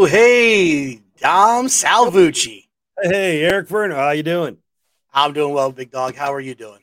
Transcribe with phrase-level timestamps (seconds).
[0.00, 2.68] Oh, hey, Dom Salvucci.
[3.02, 4.58] Hey, Eric Verno, how you doing?
[5.12, 6.14] I'm doing well, big dog.
[6.14, 6.82] How are you doing?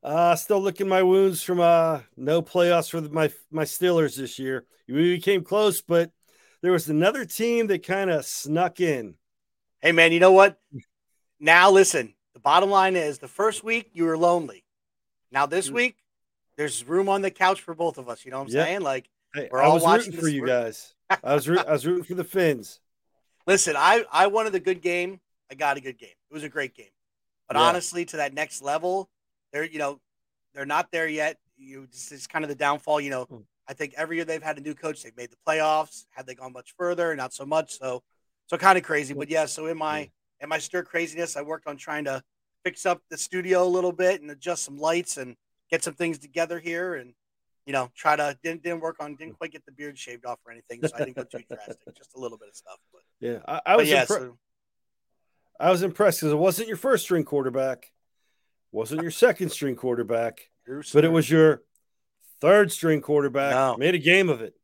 [0.00, 4.38] Uh, still licking my wounds from uh no playoffs for the, my my Steelers this
[4.38, 4.64] year.
[4.86, 6.12] We came close, but
[6.62, 9.16] there was another team that kind of snuck in.
[9.80, 10.60] Hey, man, you know what?
[11.40, 12.14] Now listen.
[12.34, 14.62] The bottom line is the first week you were lonely.
[15.32, 15.74] Now this Mm.
[15.74, 15.96] week
[16.56, 18.24] there's room on the couch for both of us.
[18.24, 18.66] You know what I'm Yep.
[18.66, 18.80] saying?
[18.82, 20.94] Like, Hey, We're I all watching rooting for you guys.
[21.24, 22.80] I was root, I was rooting for the Fins.
[23.46, 25.20] listen, I I wanted a good game.
[25.50, 26.10] I got a good game.
[26.30, 26.86] It was a great game.
[27.48, 27.62] But Yeah.
[27.64, 29.10] honestly, to that next level,
[29.52, 30.00] they're you know
[30.54, 31.38] they're not there yet.
[31.56, 33.00] You this is kind of the downfall.
[33.00, 33.44] You know, Mm.
[33.68, 36.06] I think every year they've had a new coach, they've made the playoffs.
[36.10, 37.78] Had they gone much further, not so much.
[37.78, 38.02] So
[38.46, 39.14] so kind of crazy.
[39.14, 42.22] But yeah, so in my in my stir craziness, I worked on trying to
[42.64, 45.36] fix up the studio a little bit and adjust some lights and
[45.70, 47.14] get some things together here and
[47.66, 50.38] you know try to didn't didn't work on didn't quite get the beard shaved off
[50.46, 53.02] or anything so i didn't go too drastic just a little bit of stuff but,
[53.20, 54.38] Yeah, I, I was yeah impre- so,
[55.60, 57.92] I was impressed because it wasn't your first string quarterback,
[58.72, 60.48] wasn't your second string quarterback,
[60.94, 61.62] but it was your
[62.40, 63.52] third string quarterback.
[63.52, 63.76] No.
[63.76, 64.54] Made a game of it.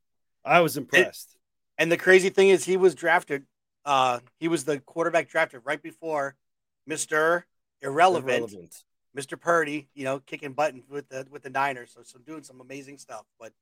[0.43, 1.37] I was impressed.
[1.77, 3.45] And the crazy thing is, he was drafted.
[3.85, 6.35] Uh, he was the quarterback drafted right before
[6.87, 7.45] Mister
[7.83, 8.83] Irrelevant, Irrelevant.
[9.17, 9.89] Mister Purdy.
[9.95, 11.93] You know, kicking buttons with the with the Niners.
[11.95, 13.25] So, so doing some amazing stuff.
[13.41, 13.53] But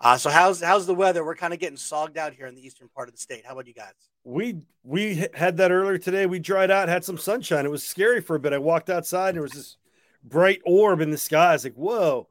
[0.00, 1.24] uh, so how's how's the weather?
[1.24, 3.46] We're kind of getting sogged out here in the eastern part of the state.
[3.46, 3.94] How about you guys?
[4.24, 6.26] We we had that earlier today.
[6.26, 7.64] We dried out, had some sunshine.
[7.64, 8.52] It was scary for a bit.
[8.52, 9.76] I walked outside and there was this
[10.22, 11.50] bright orb in the sky.
[11.50, 12.28] I was like, whoa.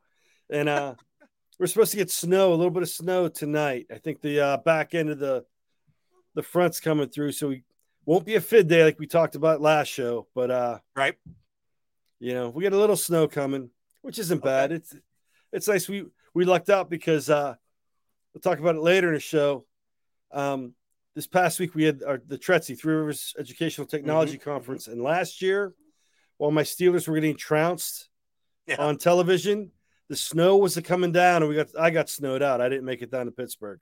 [0.50, 0.96] And uh
[1.60, 3.88] we're supposed to get snow, a little bit of snow tonight.
[3.92, 5.46] I think the uh, back end of the
[6.36, 7.64] the front's coming through, so we
[8.06, 10.28] won't be a fid day like we talked about last show.
[10.36, 11.16] But uh, Right.
[12.20, 13.70] You know, we get a little snow coming,
[14.02, 14.72] which isn't bad.
[14.72, 14.96] It's
[15.52, 15.88] it's nice.
[15.88, 17.56] We we lucked out because uh
[18.34, 19.66] we'll talk about it later in the show.
[20.32, 20.74] Um
[21.16, 25.42] this past week we had our, the TRETC Three Rivers Educational Technology Conference, and last
[25.42, 25.74] year,
[26.38, 28.10] while my Steelers were getting trounced
[28.68, 28.76] Yeah.
[28.80, 29.72] on television,
[30.10, 32.60] the snow was coming down, and we got I got snowed out.
[32.62, 33.80] I didn't make it down to Pittsburgh.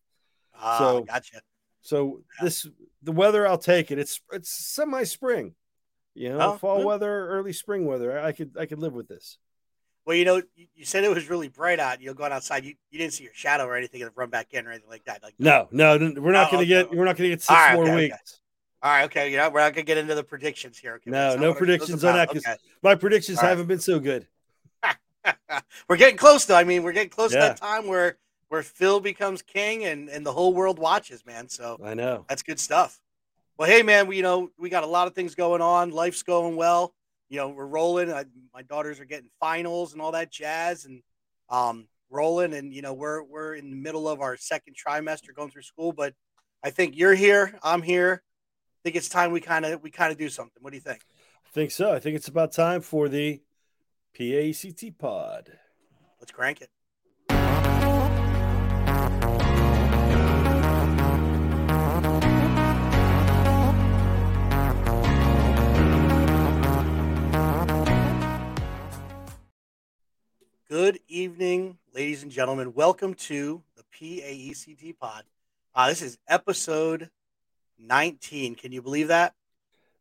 [0.55, 1.41] Ah, So- gotcha.
[1.81, 2.65] So this
[3.01, 3.99] the weather, I'll take it.
[3.99, 5.53] It's it's semi spring,
[6.15, 6.85] you know, Oh, fall good.
[6.85, 8.19] weather, early spring weather.
[8.19, 9.37] I could I could live with this.
[10.05, 12.01] Well, you know, you, said it was really bright out.
[12.01, 14.47] You know, going outside, you, you didn't see your shadow or anything and run back
[14.53, 15.23] in or anything like that.
[15.23, 16.89] Like No, no, no, we're not Oh, going to okay.
[16.89, 18.03] get we're not going to get six right, more okay, okay.
[18.07, 18.41] weeks.
[18.81, 19.31] All right, okay.
[19.31, 20.95] You know, we're not gonna get into the predictions here.
[20.95, 22.57] Okay, No, no what our show's predictions on that that 'cause- Okay.
[22.81, 23.47] My predictions right.
[23.47, 24.27] haven't been so good.
[25.87, 26.55] we're getting close though.
[26.57, 28.17] I mean, we're getting close to that time where
[28.49, 31.47] where Phil becomes king and and the whole world watches, man.
[31.47, 32.25] So I know.
[32.27, 32.99] that's good stuff.
[33.57, 35.91] Well, hey, man, we you know we got a lot of things going on.
[35.91, 36.93] Life's going well.
[37.29, 38.11] You know, we're rolling.
[38.11, 41.01] I, my daughters are getting finals and all that jazz, and
[41.49, 42.53] um, rolling.
[42.53, 45.91] And you know, we're we're in the middle of our second trimester going through school.
[45.91, 46.13] But
[46.63, 47.59] I think you're here.
[47.61, 48.23] I'm here.
[48.23, 50.61] I think it's time we kind of we kind of do something.
[50.61, 51.01] What do you think?
[51.45, 51.93] I think so.
[51.93, 53.41] I think it's about time for the
[54.17, 55.51] PAECT pod.
[56.19, 56.69] Let's crank it.
[70.73, 72.73] Good evening, ladies and gentlemen.
[72.73, 75.23] Welcome to the PAECT pod.
[75.75, 77.11] Uh, this is episode
[77.77, 78.55] 19.
[78.55, 79.35] Can you believe that?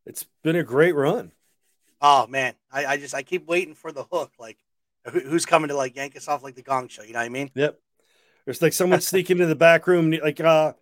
[0.06, 1.32] It's been a great run.
[2.00, 4.32] Oh man, I, I just I keep waiting for the hook.
[4.38, 4.56] Like,
[5.10, 7.02] who, who's coming to like yank us off like the Gong Show?
[7.02, 7.50] You know what I mean?
[7.54, 7.78] Yep.
[8.46, 10.72] There's like someone sneaking into the back room, like uh,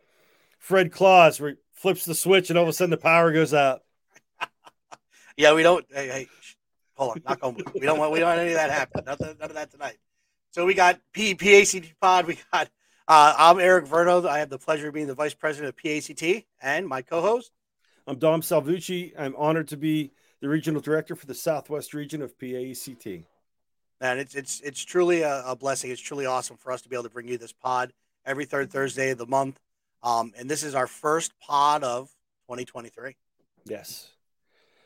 [0.61, 3.53] Fred Claus, where he flips the switch and all of a sudden the power goes
[3.53, 3.83] out.
[5.37, 5.87] Yeah, we don't.
[5.91, 6.29] Hey, hey,
[7.01, 7.73] hold on, knock on wood.
[7.75, 8.13] We don't want.
[8.13, 9.05] We don't want any of that happen.
[9.07, 9.97] Nothing, none of that tonight.
[10.53, 12.27] So we got P, PAECT Pod.
[12.27, 12.69] We got.
[13.09, 14.27] Uh, I'm Eric Verno.
[14.29, 17.51] I have the pleasure of being the vice president of PAECT, and my co-host.
[18.07, 19.13] I'm Dom Salvucci.
[19.19, 23.25] I'm honored to be the regional director for the Southwest region of PAECT.
[24.01, 25.91] And it's it's it's truly a, a blessing.
[25.91, 27.93] It's truly awesome for us to be able to bring you this pod
[28.25, 29.59] every third Thursday of the month.
[30.03, 32.09] Um, and this is our first pod of
[32.49, 33.17] 2023.
[33.67, 34.11] Yes.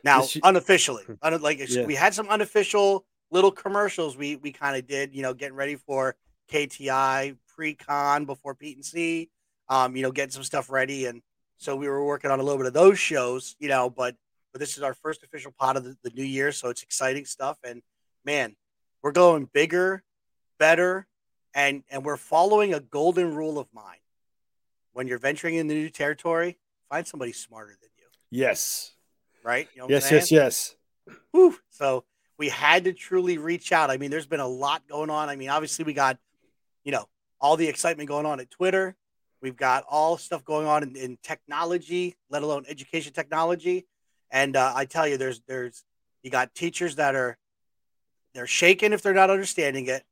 [0.05, 1.87] Now, This- unofficially, un- like Yeah.
[1.87, 5.77] we had some unofficial little commercials we we kind of did, you know, getting ready
[5.77, 6.15] for
[6.49, 9.31] KTI pre-con before PETE&C,
[9.69, 11.23] um, you know, getting some stuff ready, and
[11.57, 14.17] so we were working on a little bit of those shows, you know, but
[14.53, 17.25] but this is our first official pot of the, the new year, so it's exciting
[17.25, 17.83] stuff, and
[18.25, 18.55] man,
[19.03, 20.05] we're going bigger,
[20.59, 21.07] better,
[21.55, 23.99] and and we're following a golden rule of mine.
[24.93, 26.59] When you're venturing in the new territory,
[26.91, 28.94] find somebody smarter than you, Yes.
[29.45, 29.69] Right?
[29.75, 30.77] You know Yes, yes, yes.
[31.31, 31.57] Whew.
[31.71, 32.05] So
[32.39, 33.91] we had to truly reach out.
[33.91, 35.29] I mean, there's been a lot going on.
[35.29, 36.19] I mean, obviously we got,
[36.83, 37.07] you know,
[37.41, 38.97] all the excitement going on at Twitter.
[39.41, 43.87] We've got all stuff going on in, in technology, let alone education technology.
[44.31, 45.85] And uh, I tell you, there's there's
[46.23, 47.37] you got teachers that are
[48.33, 50.03] they're shaken if they're not understanding it.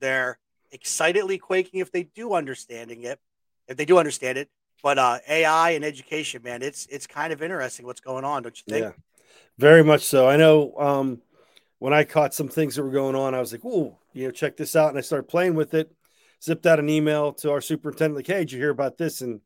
[0.00, 0.38] They're
[0.72, 3.20] excitedly quaking if they do understanding it,
[3.68, 4.48] if they do understand it.
[4.82, 8.56] But uh, AI and education, man, it's it's kind of interesting what's going on, don't
[8.56, 8.84] you think?
[8.84, 8.92] Yeah,
[9.58, 10.28] very much so.
[10.28, 11.22] I know um,
[11.78, 14.30] when I caught some things that were going on, I was like, "Ooh, you know,
[14.30, 15.90] check this out," and I started playing with it.
[16.42, 19.40] Zipped out an email to our superintendent, like, "Hey, did you hear about this?" And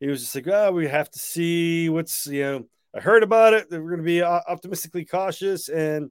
[0.00, 2.66] he was just like, "Oh, we have to see what's you know."
[2.96, 3.66] I heard about it.
[3.70, 6.10] We're going to be uh, optimistically cautious and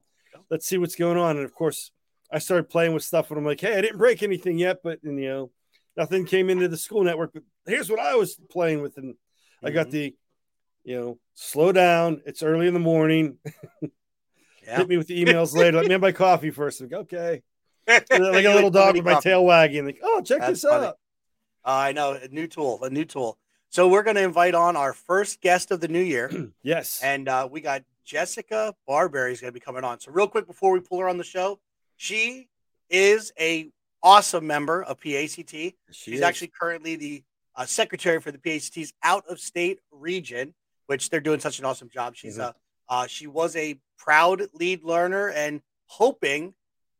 [0.51, 1.37] let's see what's going on.
[1.37, 1.91] And of course,
[2.31, 5.01] I started playing with stuff and I'm like, hey, I didn't break anything yet, but
[5.03, 5.51] and, you know,
[5.97, 7.33] nothing came into the school network.
[7.33, 9.67] But here's what I was playing with, and mm-hmm.
[9.67, 9.91] I got mm-hmm.
[9.91, 10.15] the,
[10.83, 12.21] you know, slow down.
[12.25, 13.37] It's early in the morning.
[13.81, 14.77] yeah.
[14.77, 15.77] Hit me with the emails later.
[15.77, 16.81] Let me have my coffee first.
[16.81, 17.41] Like, okay.
[17.87, 19.85] like a little dog with my tail wagging.
[19.85, 20.87] Like, oh, check That's this funny.
[20.87, 20.97] out.
[21.65, 23.37] Uh, I know a new tool, a new tool.
[23.69, 26.31] So we're going to invite on our first guest of the new year.
[26.63, 27.01] yes.
[27.03, 29.99] And uh, we got Jessica Barberry is going to be coming on.
[29.99, 31.59] So real quick before we pull her on the show,
[31.97, 32.47] she
[32.89, 33.69] is a
[34.05, 35.49] awesome member of PAECT.
[35.51, 36.21] She She's is.
[36.21, 37.23] actually currently the
[37.55, 40.53] uh, secretary for the PAECT's out of state region,
[40.85, 42.15] which they're doing such an awesome job.
[42.15, 42.43] She's mm-hmm.
[42.43, 42.55] a
[42.87, 46.53] uh, she was a proud lead learner and hoping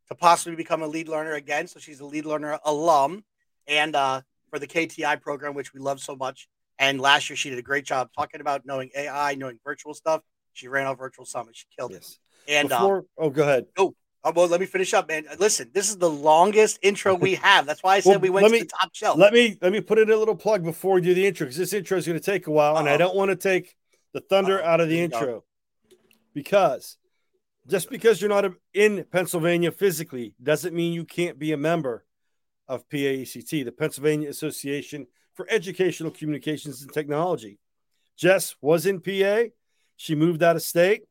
[0.07, 1.67] to possibly become a lead learner again.
[1.67, 3.23] So she's a lead learner alum
[3.67, 6.47] and uh, for the KTI program, which we love so much.
[6.79, 10.21] And last year she did a great job talking about knowing AI, knowing virtual stuff.
[10.53, 11.55] She ran our virtual summit.
[11.55, 12.17] She killed yes.
[12.47, 12.51] it.
[12.51, 13.65] And Before, um, oh, go ahead.
[13.77, 13.95] Oh,
[14.27, 15.25] Oh, well, let me finish up, man.
[15.37, 17.67] Listen, this is the longest intro we have.
[17.67, 19.19] That's why I said well, we went to me, the top shelf.
[19.19, 21.57] Let me let me put in a little plug before we do the intro because
[21.57, 22.79] this intro is going to take a while, Uh-oh.
[22.79, 22.97] and I uh-huh.
[22.97, 23.75] don't want to take
[24.13, 24.67] the thunder Uh-oh.
[24.67, 25.43] out of the intro
[26.33, 26.97] because
[27.67, 32.03] just because you're not in Pennsylvania physically doesn't mean you can't be a member
[32.67, 35.05] of PAECT, the Pennsylvania Association
[35.35, 37.59] for Educational Communications and Technology.
[38.17, 39.49] Jess was in PA.
[39.97, 41.03] She moved out of state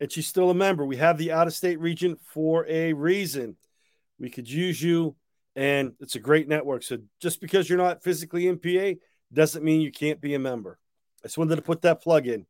[0.00, 0.84] and she's still a member.
[0.84, 3.56] We have the out of state region for a reason.
[4.18, 5.14] We could use you,
[5.54, 6.82] and it's a great network.
[6.82, 8.98] So just because you're not physically in PA
[9.32, 10.78] doesn't mean you can't be a member.
[11.22, 12.46] I just wanted to put that plug in.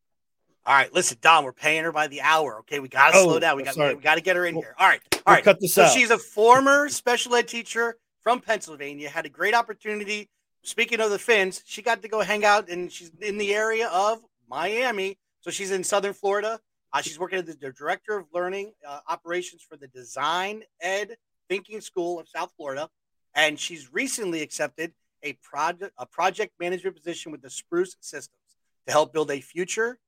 [0.67, 2.61] All right, listen, Dom, we're paying her by the hour.
[2.61, 3.57] Okay, we got to oh, slow down.
[3.57, 4.75] We got we got to get her in here.
[4.79, 5.45] All right, all we'll right.
[5.45, 5.93] Cut this so out.
[5.93, 9.09] she's a former special ed teacher from Pennsylvania.
[9.09, 10.29] Had a great opportunity.
[10.63, 13.89] Speaking of the Fins, she got to go hang out, and she's in the area
[13.89, 15.19] of Miami.
[15.41, 16.61] So she's in Southern Florida.
[16.93, 21.17] Uh, she's working as the director of learning uh, operations for the Design Ed
[21.49, 22.89] Thinking School of South Florida,
[23.35, 24.93] and she's recently accepted
[25.23, 28.57] a project a project management position with the Spruce Systems
[28.87, 29.99] to help build a future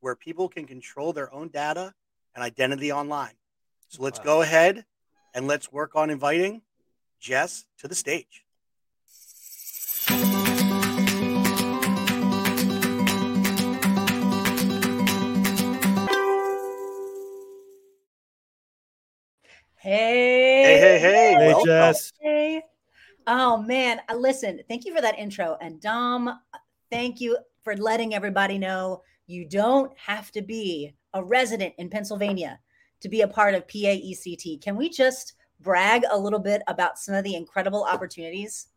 [0.00, 1.92] where people can control their own data
[2.34, 3.34] and identity online.
[3.88, 4.24] So let's wow.
[4.24, 4.84] go ahead
[5.34, 6.62] and let's work on inviting
[7.20, 8.44] Jess to the stage.
[19.82, 20.62] Hey.
[20.62, 21.34] Hey, hey, hey.
[21.34, 22.12] Hey, Jess.
[22.20, 22.62] Hey.
[23.26, 24.00] Oh, man.
[24.08, 25.56] Uh, listen, thank you for that intro.
[25.60, 26.38] And Dom,
[26.88, 32.60] thank you for letting everybody know you don't have to be a resident in Pennsylvania
[33.00, 34.62] to be a part of PAECT.
[34.62, 38.68] Can we just brag a little bit about some of the incredible opportunities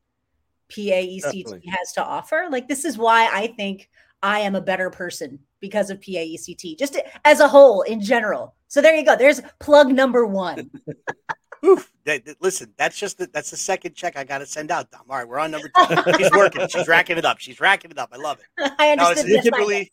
[0.70, 1.62] PAECT Definitely.
[1.68, 2.48] has to offer?
[2.50, 3.92] Like, this is why I think
[4.24, 8.54] I am a better person because of PAECT, just as a whole in general.
[8.68, 9.16] So there you go.
[9.16, 10.70] There's plug number one.
[11.66, 11.92] Oof.
[12.40, 14.92] listen, that's just the, that's the second check I got to send out.
[14.92, 15.02] Dom.
[15.10, 16.14] All right, we're on number two.
[16.18, 16.68] She's working.
[16.68, 17.40] She's racking it up.
[17.40, 18.10] She's racking it up.
[18.12, 18.72] I love it.
[18.80, 19.42] I understand.
[19.44, 19.92] No, really...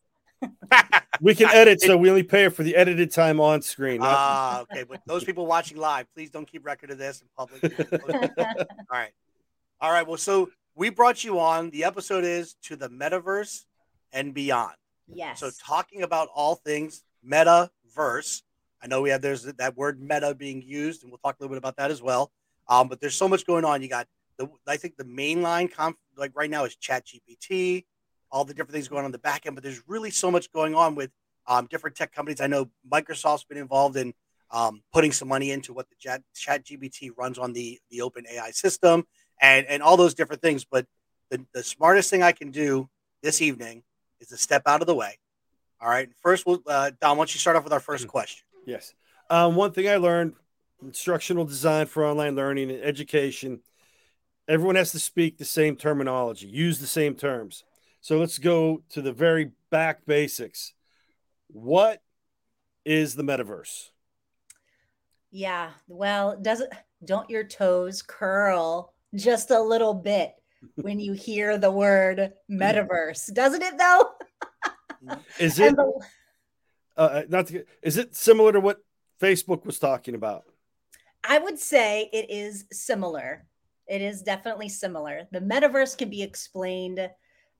[1.22, 4.00] we can edit, so we only pay her for the edited time on screen.
[4.02, 4.82] Ah, uh, okay.
[4.82, 7.62] But those people watching live, please don't keep record of this in public.
[8.02, 9.12] All right,
[9.80, 10.06] all right.
[10.06, 11.70] Well, so we brought you on.
[11.70, 13.62] The episode is to the metaverse
[14.12, 14.74] and beyond.
[15.08, 15.40] Yes.
[15.40, 18.42] So talking about all things metaverse
[18.82, 21.54] I know we have there's that word meta being used, and we'll talk a little
[21.54, 22.32] bit about that as well.
[22.68, 23.80] Um, but there's so much going on.
[23.80, 27.84] You got the I think the mainline comp like right now is Chat GPT,
[28.30, 29.54] all the different things going on in the back end.
[29.54, 31.10] But there's really so much going on with
[31.46, 32.40] um, different tech companies.
[32.40, 34.14] I know Microsoft's been involved in
[34.50, 38.24] um, putting some money into what the Chat, Chat GPT runs on the the Open
[38.28, 39.04] AI system,
[39.40, 40.64] and and all those different things.
[40.64, 40.86] But
[41.30, 42.88] the, the smartest thing I can do
[43.22, 43.84] this evening
[44.22, 45.18] is to step out of the way.
[45.80, 46.08] All right.
[46.22, 48.08] First, we'll, uh, Don, why don't you start off with our first mm.
[48.08, 48.44] question?
[48.64, 48.94] Yes.
[49.28, 50.34] Um, one thing I learned
[50.82, 53.60] instructional design for online learning and education
[54.48, 57.64] everyone has to speak the same terminology, use the same terms.
[58.00, 60.74] So let's go to the very back basics.
[61.48, 62.02] What
[62.84, 63.90] is the metaverse?
[65.30, 66.72] Yeah, well, doesn't
[67.04, 70.34] don't your toes curl just a little bit
[70.76, 74.10] when you hear the word metaverse, doesn't it though?
[75.38, 76.00] is it the,
[76.96, 78.78] uh, uh, not to, is it similar to what
[79.20, 80.44] Facebook was talking about?
[81.24, 83.46] I would say it is similar.
[83.88, 85.28] It is definitely similar.
[85.32, 87.08] The metaverse can be explained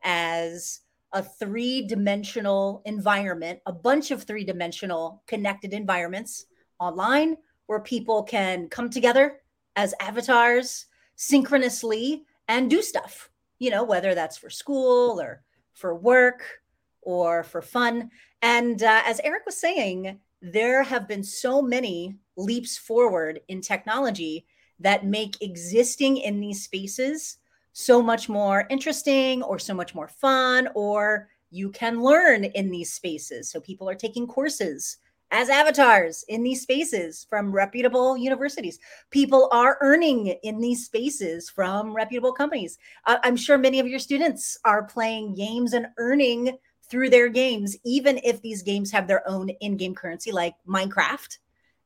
[0.03, 0.81] as
[1.13, 6.47] a three dimensional environment, a bunch of three dimensional connected environments
[6.79, 9.41] online where people can come together
[9.77, 15.43] as avatars synchronously and do stuff, you know, whether that's for school or
[15.73, 16.61] for work
[17.01, 18.11] or for fun.
[18.43, 24.45] And uh, as Eric was saying, there have been so many leaps forward in technology
[24.81, 27.39] that make existing in these spaces
[27.73, 32.93] so much more interesting or so much more fun or you can learn in these
[32.93, 34.99] spaces so people are taking courses
[35.33, 38.79] as avatars in these spaces from reputable universities.
[39.11, 42.79] People are earning in these spaces from reputable companies.
[43.07, 46.59] Uh, I'm sure many of your students are playing games and earning
[46.91, 51.39] through their games, even if these games have their own in game currency like Minecraft.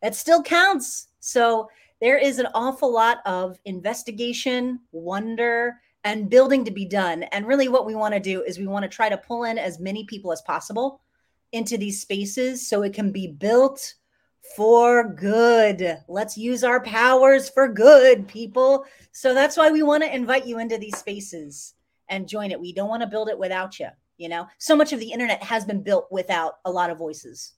[0.02, 1.06] That still counts.
[1.20, 7.22] So there is an awful lot of investigation, wonder, and building to be done.
[7.24, 9.56] And really, what we want to do is we want to try to pull in
[9.56, 11.00] as many people as possible
[11.52, 13.94] into these spaces so it can be built
[14.54, 15.98] for good.
[16.08, 18.84] Let's use our powers for good, people.
[19.12, 21.74] So that's why we want to invite you into these spaces
[22.08, 22.60] and join it.
[22.60, 23.88] We don't want to build it without you.
[24.18, 27.52] You know, so much of the internet has been built without a lot of voices,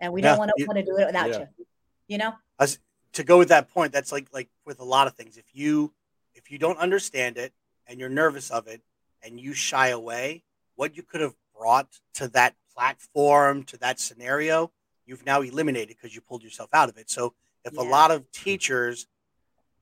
[0.00, 1.38] and we don't want to want to do it without yeah.
[1.40, 1.66] you.
[2.08, 2.78] You know, As,
[3.12, 5.36] to go with that point, that's like like with a lot of things.
[5.36, 5.92] If you
[6.34, 7.52] if you don't understand it
[7.86, 8.80] and you're nervous of it
[9.22, 10.42] and you shy away,
[10.76, 14.70] what you could have brought to that platform to that scenario,
[15.06, 17.10] you've now eliminated because you pulled yourself out of it.
[17.10, 17.82] So if yeah.
[17.82, 19.06] a lot of teachers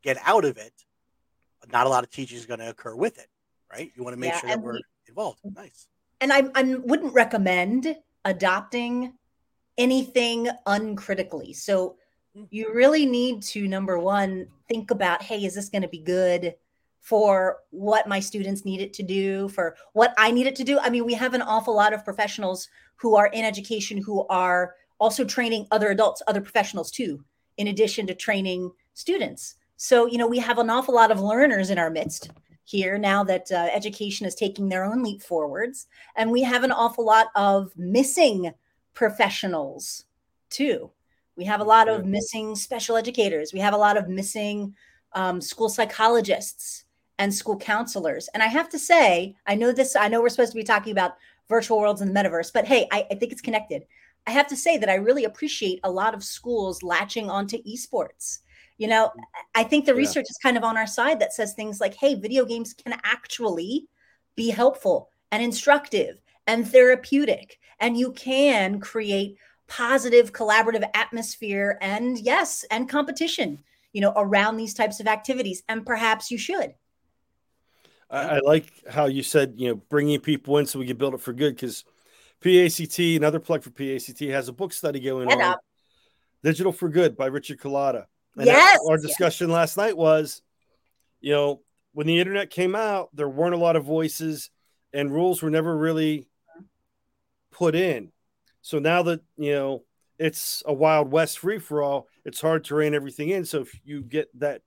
[0.02, 0.72] get out of it,
[1.70, 3.28] not a lot of teaching is going to occur with it,
[3.70, 3.92] right?
[3.94, 5.40] You want to make yeah, sure that we're we, involved.
[5.44, 5.86] Nice.
[6.20, 9.14] And I, I wouldn't recommend adopting
[9.78, 11.52] anything uncritically.
[11.52, 11.96] So
[12.34, 12.44] hmm.
[12.50, 16.54] you really need to number one think about, hey, is this going to be good?
[17.02, 20.78] For what my students need it to do, for what I need it to do.
[20.78, 24.76] I mean, we have an awful lot of professionals who are in education who are
[25.00, 27.22] also training other adults, other professionals too,
[27.56, 29.56] in addition to training students.
[29.76, 32.30] So, you know, we have an awful lot of learners in our midst
[32.62, 35.88] here now that uh, education is taking their own leap forwards.
[36.14, 38.52] And we have an awful lot of missing
[38.94, 40.04] professionals
[40.50, 40.88] too.
[41.34, 43.52] We have a lot of missing special educators.
[43.52, 44.76] We have a lot of missing
[45.14, 46.84] um, school psychologists
[47.18, 48.28] and school counselors.
[48.34, 50.92] And I have to say, I know this, I know we're supposed to be talking
[50.92, 51.16] about
[51.48, 53.84] virtual worlds and the metaverse, but hey, I, I think it's connected.
[54.26, 58.38] I have to say that I really appreciate a lot of schools latching onto esports.
[58.78, 59.12] You know,
[59.54, 59.98] I think the yeah.
[59.98, 62.98] research is kind of on our side that says things like, hey, video games can
[63.04, 63.86] actually
[64.34, 67.58] be helpful and instructive and therapeutic.
[67.80, 69.36] And you can create
[69.68, 75.62] positive collaborative atmosphere and yes, and competition, you know, around these types of activities.
[75.68, 76.74] And perhaps you should.
[78.12, 81.14] I, I, like how you said, you know, bringing people in so we can build
[81.14, 81.84] it for good because
[82.42, 85.52] PAECT, another plug for PAECT, has a book study going Head on.
[85.52, 85.60] Up.
[86.44, 88.04] Digital for Good by Richard Culatta.
[88.36, 88.78] And yes.
[88.88, 89.54] Our discussion yes.
[89.54, 90.42] last night was,
[91.20, 94.50] you know, when the internet came out, there weren't a lot of voices
[94.92, 96.28] and rules were never really
[97.50, 98.12] put in.
[98.60, 99.84] So now that, you know,
[100.18, 103.44] it's a wild west free for all, it's hard to rein everything in.
[103.44, 104.62] So if you get that,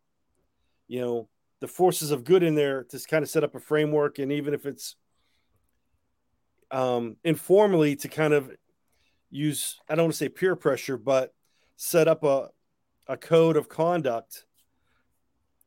[0.87, 1.29] you know,
[1.65, 4.53] the forces of good in there to kind of set up a framework and even
[4.53, 4.95] if it's
[6.69, 8.51] um, informally to kind of
[9.31, 11.33] use i don't want to say peer pressure but
[11.75, 12.49] set up a,
[13.07, 14.45] a code of conduct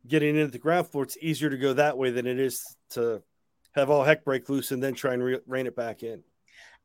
[0.07, 3.21] getting into the ground floor it's easier to go that way than it is to
[3.73, 6.23] have all heck break loose and then try and re- rein it back in.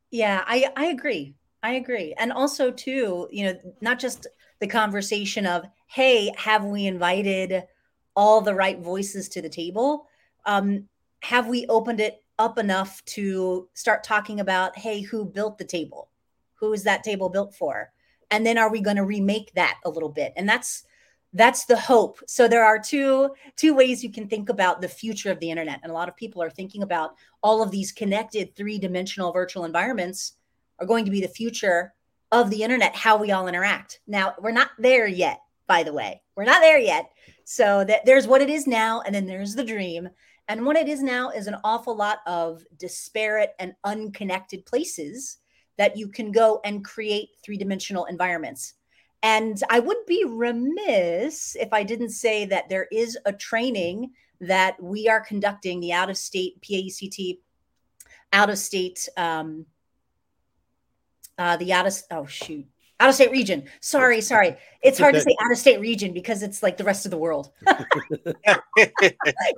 [0.10, 1.36] Yeah i i agree.
[1.62, 2.15] I agree.
[2.17, 4.25] And also too you know not just
[4.60, 7.63] the conversation of hey have we invited
[8.15, 10.08] all the right voices to the table.
[10.46, 10.88] Um,
[11.22, 16.10] have we opened it up enough to start talking about, hey, who built the table?
[16.55, 17.91] Who is that table built for?
[18.32, 20.34] And then are we going to remake that a little bit?
[20.36, 20.84] And that's
[21.36, 22.20] that's the hope.
[22.27, 25.79] So there are two two ways you can think about the future of the internet.
[25.82, 30.34] And a lot of people are thinking about all of these connected three-dimensional virtual environments
[30.79, 31.93] are going to be the future
[32.32, 34.00] of the internet, how we all interact.
[34.08, 36.22] Now, we're not there yet, by the way.
[36.36, 37.12] We're not there yet.
[37.46, 40.10] So that there's what it is now, and then there's the dream.
[40.48, 45.38] And what it is now is an awful lot of disparate and unconnected places
[45.78, 48.74] that you can go and create three dimensional environments.
[49.24, 54.82] And I would be remiss if I didn't say that there is a training that
[54.84, 57.40] we are conducting the out of state PAECT,
[58.34, 59.66] out of state, um,
[61.38, 62.66] uh, the out of, oh shoot,
[63.04, 63.66] out of state region.
[63.82, 64.56] Sorry, sorry.
[64.82, 67.18] It's hard to say out of state region because it's like the rest of the
[67.18, 67.52] world.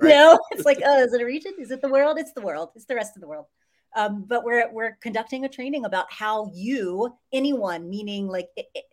[0.02, 1.52] You know, it's like, oh, is it a region?
[1.58, 2.18] Is it the world?
[2.18, 2.70] It's the world.
[2.74, 3.46] It's the rest of the world.
[3.94, 8.84] Um, but we're we're conducting a training about how you, anyone, meaning like it, it,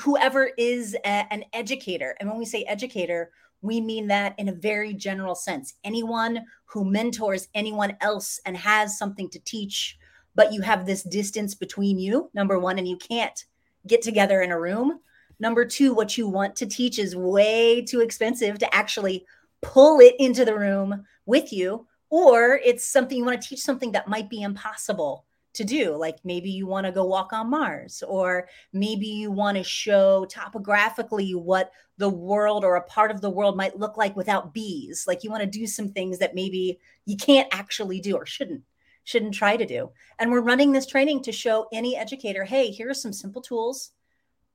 [0.00, 3.30] whoever is a, an educator, and when we say educator,
[3.62, 5.74] we mean that in a very general sense.
[5.82, 9.98] Anyone who mentors anyone else and has something to teach,
[10.34, 13.44] but you have this distance between you, number one, and you can't
[13.86, 15.00] get together in a room.
[15.38, 19.26] Number two, what you want to teach is way too expensive to actually
[19.60, 21.86] pull it into the room with you.
[22.10, 25.24] Or it's something you want to teach something that might be impossible
[25.54, 25.96] to do.
[25.96, 30.26] Like maybe you want to go walk on Mars, or maybe you want to show
[30.26, 35.04] topographically what the world or a part of the world might look like without bees.
[35.06, 38.62] Like you want to do some things that maybe you can't actually do or shouldn't
[39.04, 39.90] shouldn't try to do.
[40.18, 43.90] And we're running this training to show any educator, hey, here are some simple tools,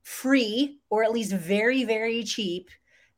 [0.02, 2.70] free or at least very very cheap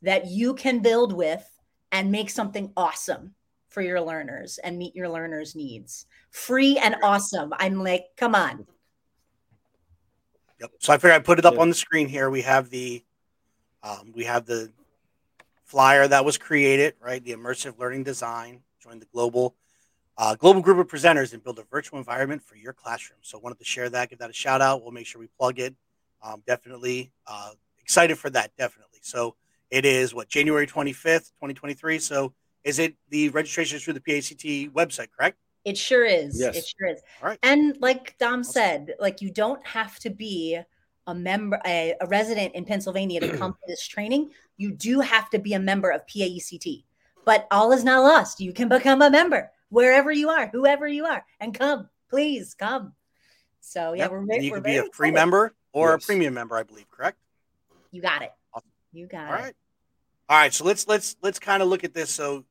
[0.03, 1.47] that you can build with
[1.93, 3.35] and make something awesome
[3.69, 6.07] for your learners and meet your learners' needs.
[6.31, 7.53] Free and awesome.
[7.59, 8.66] I'm like, come on.
[10.61, 10.71] Yep.
[10.81, 11.61] So I figured I'd put it up yeah.
[11.61, 12.29] on the screen here.
[12.29, 13.05] We have the
[13.83, 14.71] um, we have the
[15.64, 17.25] flyer that was created, right?
[17.25, 18.61] The immersive learning design.
[18.83, 19.55] Join the global
[20.18, 23.18] uh, global group of presenters and build a virtual environment for your classroom.
[23.23, 24.83] So wanted to share that, give that a shout out.
[24.83, 25.75] We'll make sure we plug it.
[26.23, 28.55] Um, definitely uh, excited for that.
[28.57, 28.99] Definitely.
[29.03, 29.37] So
[29.70, 31.99] it is what January twenty fifth, twenty twenty three.
[31.99, 35.38] So is it the registration through the PAECT website, correct?
[35.64, 36.38] It sure is.
[36.38, 36.57] Yes.
[36.57, 37.01] It sure is.
[37.23, 37.38] All right.
[37.42, 38.53] And like Dom awesome.
[38.53, 40.59] said, like you don't have to be
[41.07, 44.31] a member, a, a resident in Pennsylvania to come to this training.
[44.59, 46.85] You do have to be a member of PAECT.
[47.25, 48.40] But all is not lost.
[48.40, 51.89] You can become a member wherever you are, whoever you are, and come.
[52.11, 52.93] Please come.
[53.61, 54.11] So yeah, yep.
[54.11, 55.15] we're, and you we're can be a free excited.
[55.15, 56.05] member or yes.
[56.05, 56.91] a premium member, I believe.
[56.91, 57.19] Correct?
[57.91, 58.33] You got it.
[58.53, 58.69] Awesome.
[58.93, 59.37] You got all it.
[59.37, 59.55] All right.
[60.29, 60.55] All right.
[60.55, 62.11] So let's let's let's kind of look at this.
[62.11, 62.45] So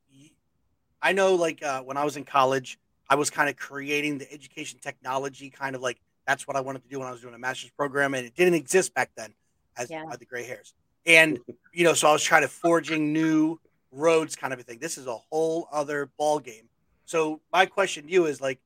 [1.01, 2.79] I know like uh, when I was in college,
[3.09, 6.83] I was kind of creating the education technology, kind of like that's what I wanted
[6.83, 9.33] to do when I was doing a master's program, and it didn't exist back then
[9.77, 10.03] as yeah.
[10.17, 10.73] the gray hairs.
[11.05, 11.39] And
[11.73, 13.59] you know, so I was trying to forging new
[13.91, 14.79] roads, kind of a thing.
[14.79, 16.68] This is a whole other ball game.
[17.09, 18.59] So my question to you is like,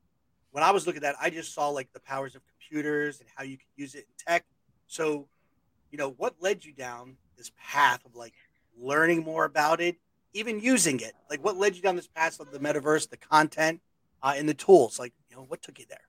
[0.51, 3.29] when I was looking at that, I just saw like the powers of computers and
[3.33, 4.43] how you could use it in tech.
[4.85, 5.29] So,
[5.91, 8.33] you know, what led you down this path of like
[8.77, 9.95] learning more about it
[10.33, 11.13] even using it?
[11.29, 13.79] Like, what led you down this path of the metaverse, the content,
[14.21, 14.99] uh, and the tools?
[14.99, 16.01] Like, you know, what took you there?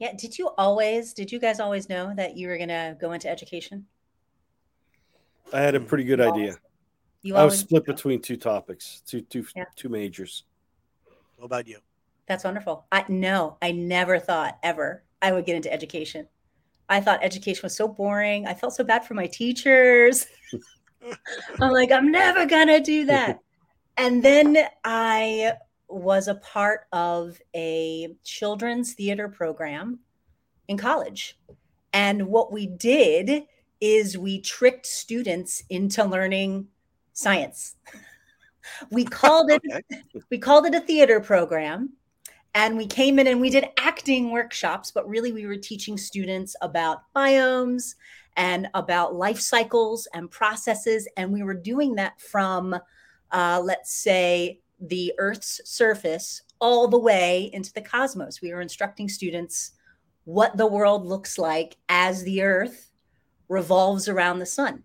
[0.00, 0.14] Yeah.
[0.18, 1.12] Did you always?
[1.12, 3.86] Did you guys always know that you were gonna go into education?
[5.52, 6.56] I had a pretty good idea.
[7.22, 9.66] You I was split between two topics, two two yeah.
[9.76, 10.42] two majors.
[11.40, 11.78] What about you?
[12.26, 12.84] That's wonderful.
[12.92, 16.28] I no, I never thought ever I would get into education.
[16.86, 18.46] I thought education was so boring.
[18.46, 20.26] I felt so bad for my teachers.
[21.60, 23.38] I'm like, I'm never gonna do that.
[23.96, 25.54] And then I
[25.88, 30.00] was a part of a children's theater program
[30.68, 31.38] in college.
[31.94, 33.44] And what we did
[33.80, 36.68] is we tricked students into learning
[37.14, 37.76] science.
[38.90, 40.02] we called it okay.
[40.30, 41.90] we called it a theater program
[42.54, 46.56] and we came in and we did acting workshops but really we were teaching students
[46.62, 47.94] about biomes
[48.36, 52.74] and about life cycles and processes and we were doing that from
[53.32, 58.40] uh, let's say, the Earth's surface all the way into the cosmos.
[58.40, 59.72] We were instructing students
[60.24, 62.90] what the world looks like as the Earth
[63.48, 64.84] revolves around the sun.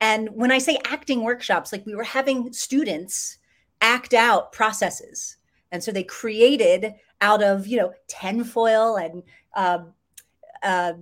[0.00, 3.38] And when I say acting workshops, like we were having students
[3.80, 5.36] act out processes.
[5.72, 9.22] And so they created out of, you know, tinfoil and
[9.54, 9.78] uh,
[10.62, 10.92] uh,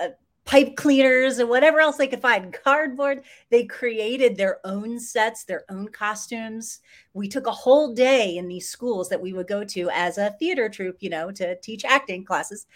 [0.00, 0.08] uh,
[0.44, 3.22] pipe cleaners and whatever else they could find, cardboard.
[3.50, 6.80] They created their own sets, their own costumes.
[7.12, 10.34] We took a whole day in these schools that we would go to as a
[10.38, 12.66] theater troupe, you know, to teach acting classes.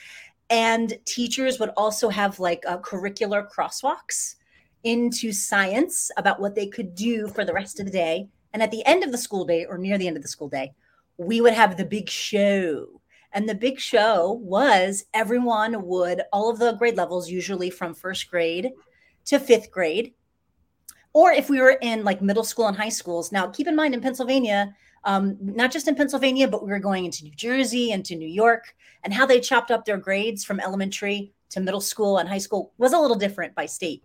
[0.51, 4.37] And teachers would also have like a curricular crosswalks
[4.85, 8.29] into science about what they could do for the rest of the day.
[8.53, 10.49] And at the end of the school day or near the end of the school
[10.49, 10.73] day,
[11.17, 12.99] we would have the big show
[13.33, 18.31] and the big show was everyone would, all of the grade levels, usually from first
[18.31, 18.73] grade
[19.27, 20.15] to fifth grade,
[21.13, 23.31] or if we were in like middle school and high schools.
[23.31, 27.05] Now, keep in mind in Pennsylvania, um, not just in Pennsylvania, but we were going
[27.05, 30.61] into New Jersey and to New York, and how they chopped up their grades from
[30.61, 34.03] elementary to middle school and high school was a little different by state.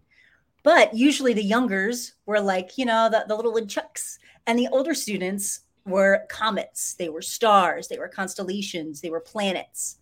[0.64, 4.94] But usually the youngers were like, you know, the, the little woodchucks, and the older
[4.94, 9.98] students were comets, they were stars, they were constellations, they were planets.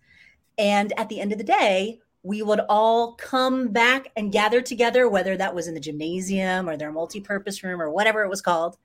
[0.58, 5.10] And at the end of the day, we would all come back and gather together,
[5.10, 8.78] whether that was in the gymnasium or their multi-purpose room or whatever it was called,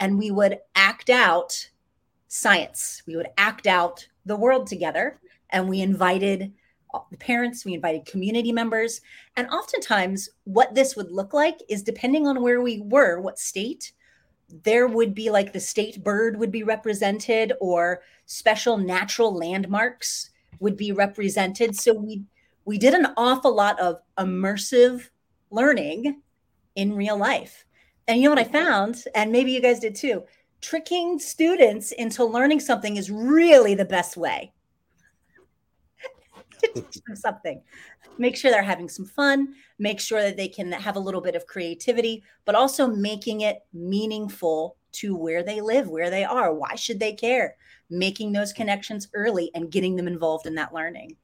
[0.00, 1.70] and we would act out
[2.28, 3.02] science.
[3.06, 6.52] We would act out the world together, and we invited
[7.10, 9.00] the parents, we invited community members,
[9.36, 13.92] and oftentimes what this would look like is depending on where we were, what state,
[14.62, 20.30] there would be like the state bird would be represented or special natural landmarks
[20.60, 21.76] would be represented.
[21.76, 22.22] So we
[22.64, 25.10] we did an awful lot of immersive
[25.50, 26.22] learning
[26.76, 27.66] in real life.
[28.08, 29.04] And you know what I found?
[29.14, 30.24] And maybe you guys did too.
[30.62, 34.53] Tricking students into learning something is really the best way
[37.14, 37.62] something.
[38.18, 41.34] Make sure they're having some fun, make sure that they can have a little bit
[41.34, 46.54] of creativity, but also making it meaningful to where they live, where they are.
[46.54, 47.56] Why should they care?
[47.90, 51.16] Making those connections early and getting them involved in that learning.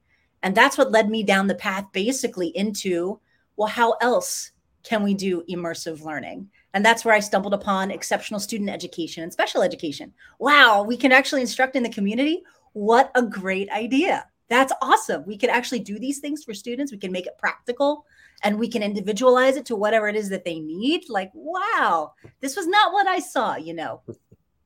[0.43, 3.19] And that's what led me down the path basically into
[3.57, 4.51] well, how else
[4.83, 6.49] can we do immersive learning?
[6.73, 10.13] And that's where I stumbled upon exceptional student education and special education.
[10.39, 12.43] Wow, we can actually instruct in the community.
[12.73, 14.25] What a great idea.
[14.51, 15.25] That's awesome.
[15.25, 16.91] We can actually do these things for students.
[16.91, 18.05] We can make it practical
[18.43, 21.07] and we can individualize it to whatever it is that they need.
[21.07, 22.11] Like, wow,
[22.41, 24.01] this was not what I saw, you know,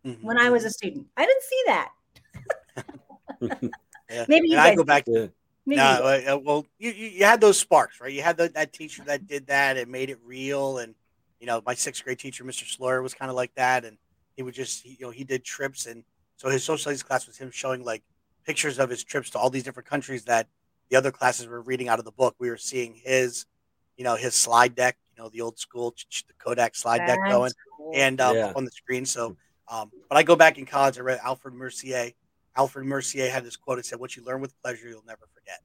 [0.03, 0.25] mm-hmm.
[0.25, 1.05] when I was a student.
[1.15, 1.89] I didn't see that.
[4.09, 4.25] yeah.
[4.27, 5.31] Maybe you I go back to
[5.67, 5.77] Maybe.
[5.77, 8.11] No, uh, well, you, you had those sparks, right?
[8.11, 10.79] You had the, that teacher that did that and made it real.
[10.79, 10.95] And,
[11.39, 12.67] you know, my sixth grade teacher, Mr.
[12.67, 13.85] Slaughter, was kind of like that.
[13.85, 13.97] And
[14.35, 15.85] he would just, he, you know, he did trips.
[15.85, 16.03] And
[16.37, 18.01] so his social studies class was him showing like
[18.45, 20.47] pictures of his trips to all these different countries that
[20.89, 22.35] the other classes were reading out of the book.
[22.39, 23.45] We were seeing his,
[23.97, 25.95] you know, his slide deck, you know, the old school
[26.27, 27.91] the Kodak slide That's deck going cool.
[27.95, 28.53] and um, yeah.
[28.55, 29.05] on the screen.
[29.05, 29.35] So,
[29.67, 30.97] um, but I go back in college.
[30.97, 32.11] I read Alfred Mercier
[32.55, 33.79] Alfred Mercier had this quote.
[33.79, 35.59] It said, "What you learn with pleasure, you'll never forget."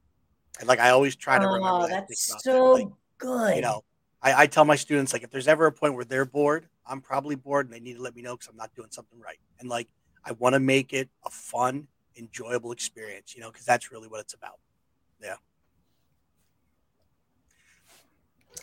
[0.59, 2.07] And like I always try to remember oh, that.
[2.07, 2.83] That's so that.
[2.83, 3.55] Like, good.
[3.55, 3.83] You know,
[4.21, 7.01] I, I, tell my students like if there's ever a point where they're bored, I'm
[7.01, 9.39] probably bored, and they need to let me know because I'm not doing something right.
[9.59, 9.87] And like
[10.25, 13.35] I want to make it a fun, enjoyable experience.
[13.35, 14.59] You know, because that's really what it's about.
[15.21, 15.35] Yeah.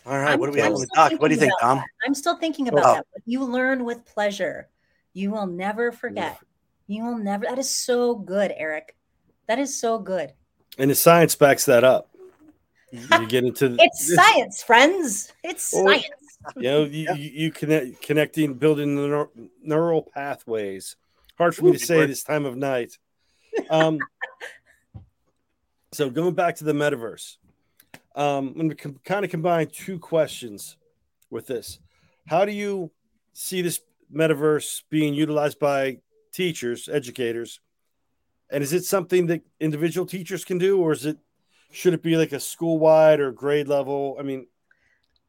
[0.05, 0.33] All right.
[0.33, 1.11] I'm what do we have on the doc?
[1.19, 1.77] What do you think, Tom?
[1.77, 1.85] That.
[2.05, 2.73] I'm still thinking oh.
[2.73, 3.03] about oh.
[3.13, 3.23] that.
[3.25, 4.69] you learn with pleasure,
[5.13, 6.39] you will never forget.
[6.87, 7.45] You will never.
[7.45, 8.95] That is so good, Eric.
[9.47, 10.33] That is so good.
[10.77, 12.09] And the science backs that up.
[12.93, 13.21] Mm-hmm.
[13.21, 15.31] You get into it's science, friends.
[15.43, 16.07] It's well, science.
[16.55, 17.13] You know, you, yeah.
[17.13, 19.27] you, you connect connecting, building the
[19.61, 20.95] neural pathways.
[21.37, 22.97] Hard for me to say this time of night.
[23.69, 23.99] Um,
[25.91, 27.37] so going back to the metaverse,
[28.15, 30.77] um, I'm going to com- kind of combine two questions
[31.29, 31.79] with this.
[32.27, 32.91] How do you
[33.33, 33.81] see this
[34.13, 35.99] metaverse being utilized by
[36.31, 37.59] teachers, educators.
[38.49, 41.17] And is it something that individual teachers can do, or is it
[41.71, 44.17] should it be like a school wide or grade level?
[44.19, 44.47] I mean,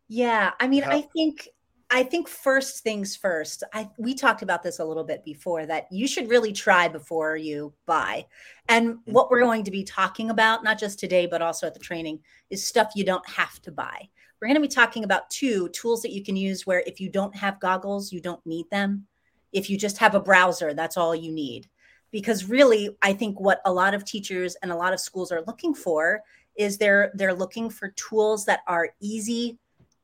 [0.09, 1.49] yeah, I mean, how- I think
[1.93, 3.65] I think first things first.
[3.75, 7.37] I we talked about this a little bit before that you should really try before
[7.37, 8.27] you buy.
[8.69, 9.13] And mm-hmm.
[9.13, 12.21] what we're going to be talking about, not just today, but also at the training,
[12.49, 14.09] is stuff you don't have to buy.
[14.41, 17.11] We're going to be talking about two tools that you can use where if you
[17.11, 19.07] don't have goggles, you don't need them
[19.53, 21.69] if you just have a browser, that's all you need.
[22.11, 25.45] Because really, I think what a lot of teachers and a lot of schools are
[25.47, 26.23] looking for
[26.57, 29.59] is they're they're looking for tools that are easy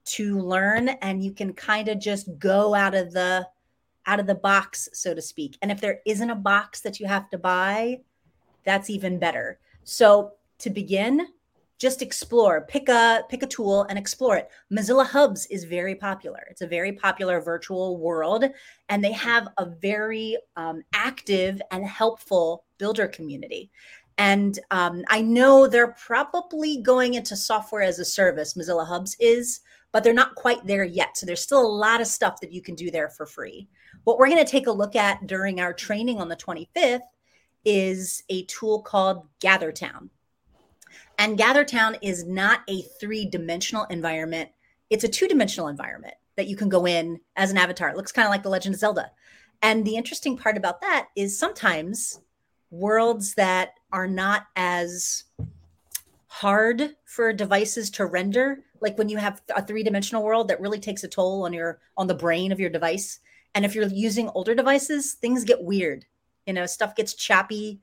[0.07, 3.47] to learn and you can kind of just go out of the
[4.07, 5.59] out of the box so to speak.
[5.62, 8.01] And if there isn't a box that you have to buy,
[8.64, 9.59] that's even better.
[9.85, 11.27] So to begin,
[11.79, 16.47] just explore pick a pick a tool and explore it mozilla hubs is very popular
[16.51, 18.45] it's a very popular virtual world
[18.88, 23.71] and they have a very um, active and helpful builder community
[24.19, 29.61] and um, i know they're probably going into software as a service mozilla hubs is
[29.96, 32.61] but they're not quite there yet so there's still a lot of stuff that you
[32.61, 33.66] can do there for free
[34.04, 37.00] what we're going to take a look at during our training on the 25th
[37.64, 40.11] is a tool called gathertown
[41.18, 44.50] and GatherTown is not a three dimensional environment,
[44.90, 47.88] it's a two dimensional environment that you can go in as an avatar.
[47.88, 49.11] It looks kind of like The Legend of Zelda.
[49.62, 52.20] And the interesting part about that is sometimes
[52.70, 55.24] worlds that are not as
[56.40, 61.03] hard for devices to render like when you have a three-dimensional world that really takes
[61.03, 63.20] a toll on your on the brain of your device.
[63.55, 66.05] And if you're using older devices things get weird
[66.46, 67.81] you know stuff gets choppy.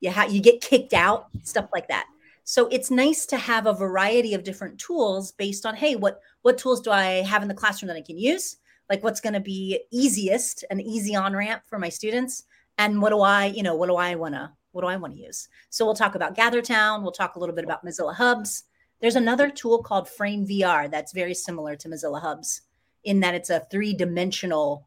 [0.00, 2.06] You ha- you get kicked out stuff like that.
[2.44, 6.58] So it's nice to have a variety of different tools based on, hey, what what
[6.58, 8.56] tools do I have in the classroom that I can use?
[8.88, 12.44] Like what's going to be easiest, an easy on ramp for my students,
[12.78, 15.14] and what do I, you know, what do I want to what do I want
[15.14, 15.48] to use?
[15.70, 17.02] So we'll talk about GatherTown.
[17.02, 18.64] We'll talk a little bit about Mozilla Hubs.
[19.00, 22.60] There's another tool called Frame VR that's very similar to Mozilla Hubs
[23.02, 24.86] in that it's a three dimensional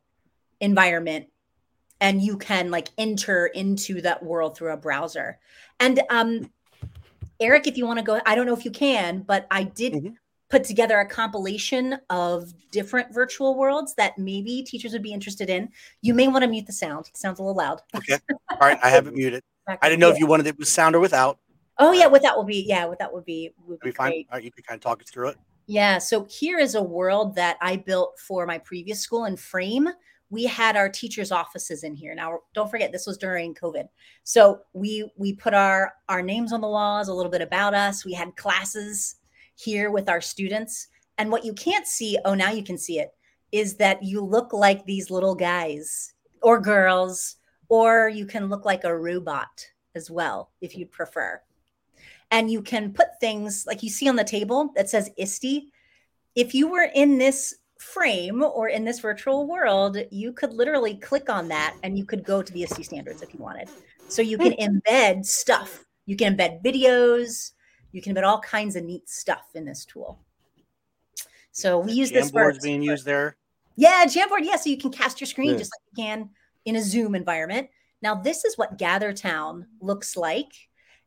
[0.60, 1.28] environment
[2.02, 5.40] and you can like enter into that world through a browser.
[5.80, 6.52] And um,
[7.40, 9.94] Eric, if you want to go, I don't know if you can, but I did
[9.94, 10.14] mm-hmm.
[10.50, 15.70] put together a compilation of different virtual worlds that maybe teachers would be interested in.
[16.02, 17.08] You may want to mute the sound.
[17.08, 17.82] It sounds a little loud.
[17.96, 18.18] Okay.
[18.52, 18.80] All right.
[18.84, 19.44] I have it muted.
[19.82, 21.40] I didn't know if you wanted it with sound or without.
[21.78, 23.96] Oh yeah, um, with that will be yeah, with that would be would be, be
[23.96, 24.12] fine.
[24.12, 25.38] All right, you can kind of talk us through it.
[25.68, 26.00] Yeah.
[26.00, 29.90] So here is a world that I built for my previous school in Frame
[30.30, 33.88] we had our teachers offices in here now don't forget this was during covid
[34.24, 38.06] so we we put our our names on the walls a little bit about us
[38.06, 39.16] we had classes
[39.56, 43.10] here with our students and what you can't see oh now you can see it
[43.52, 47.38] is that you look like these little guys or girls
[47.70, 51.42] or you can look like a robot as well if you'd prefer
[52.32, 55.72] and you can put things like you see on the table that says ISTE
[56.36, 61.30] if you were in this frame or in this virtual world, you could literally click
[61.30, 63.70] on that and you could go to the ISTE standards if you wanted.
[64.08, 64.78] So you can hmm.
[64.78, 65.86] embed stuff.
[66.06, 67.52] You can embed videos.
[67.92, 70.20] You can embed all kinds of neat stuff in this tool.
[71.52, 73.38] So we use this for being used there.
[73.76, 74.44] Yeah, Jamboard.
[74.44, 75.58] Yeah, so you can cast your screen yeah.
[75.58, 76.30] just like you can
[76.66, 77.70] in a Zoom environment.
[78.02, 80.52] Now, this is what GatherTown looks like.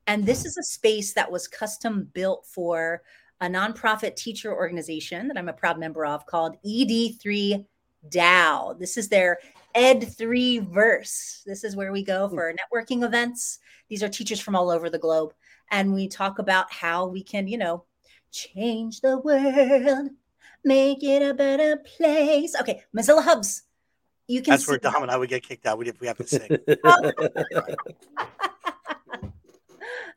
[0.07, 3.03] And this is a space that was custom built for
[3.41, 7.65] a nonprofit teacher organization that I'm a proud member of called ED3
[8.09, 8.79] DAO.
[8.79, 9.39] This is their
[9.75, 11.43] Ed3 verse.
[11.47, 12.35] This is where we go hmm.
[12.35, 13.59] for networking events.
[13.89, 15.33] These are teachers from all over the globe.
[15.71, 17.85] And we talk about how we can, you know,
[18.31, 20.11] change the world,
[20.65, 22.55] make it a better place.
[22.61, 23.63] Okay, Mozilla Hubs.
[24.33, 25.87] You can That's where Dom and I would get kicked out.
[25.87, 26.59] If we have to sing.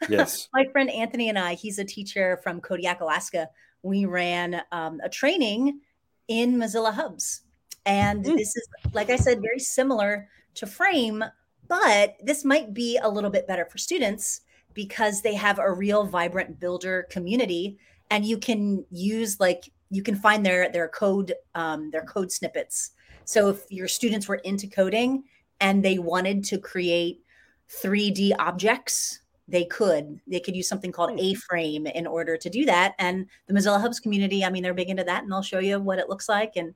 [0.10, 0.50] Yes.
[0.54, 3.50] My friend Anthony and I, he's a teacher from Kodiak, Alaska.
[3.84, 5.80] We ran um, a training
[6.28, 7.42] in Mozilla Hubs.
[7.86, 8.36] And mm.
[8.36, 11.24] this is, like I said, very similar to Frame,
[11.68, 14.42] but this might be a little bit better for students
[14.74, 17.78] because they have a real vibrant builder community
[18.12, 22.92] and you can use like you can find their their code um, their code snippets
[23.26, 25.24] so if your students were into coding
[25.60, 27.22] and they wanted to create
[27.70, 30.20] 3d objects they could.
[30.28, 31.20] They could use something called hmm.
[31.20, 32.96] A-Frame in order to do that.
[32.98, 35.80] And the mozilla hubs community i mean they're big into that and they'll show you
[35.80, 36.54] what it looks like.
[36.56, 36.74] And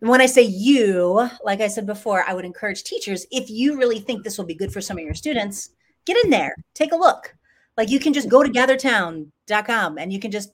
[0.00, 3.98] when i say you like i said before i would encourage teachers if you really
[3.98, 5.70] think this will be good for some of your students
[6.04, 6.54] get in there.
[6.74, 7.34] Take a look.
[7.76, 10.52] Like you can just go to gathertown.com and you can just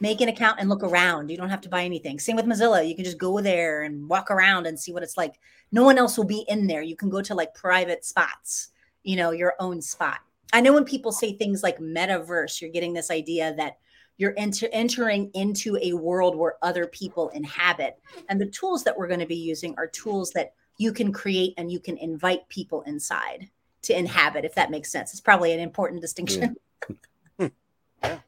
[0.00, 2.86] make an account and look around you don't have to buy anything same with mozilla
[2.86, 5.34] you can just go there and walk around and see what it's like
[5.72, 8.68] no one else will be in there you can go to like private spots
[9.02, 10.20] you know your own spot
[10.52, 13.78] I know when people say things like metaverse, you're getting this idea that
[14.16, 17.98] you're enter- entering into a world where other people inhabit.
[18.28, 21.54] And the tools that we're going to be using are tools that you can create
[21.58, 23.50] and you can invite people inside
[23.82, 25.12] to inhabit, if that makes sense.
[25.12, 26.56] It's probably an important distinction.
[28.02, 28.18] Yeah.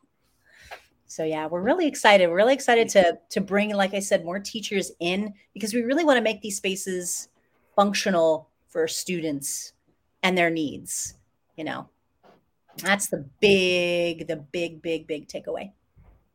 [1.09, 2.29] So yeah, we're really excited.
[2.29, 6.05] We're really excited to to bring, like I said, more teachers in because we really
[6.05, 7.29] want to make these spaces
[7.75, 9.73] functional for students
[10.23, 11.14] and their needs.
[11.57, 11.88] You know,
[12.77, 15.73] that's the big, the big, big, big takeaway.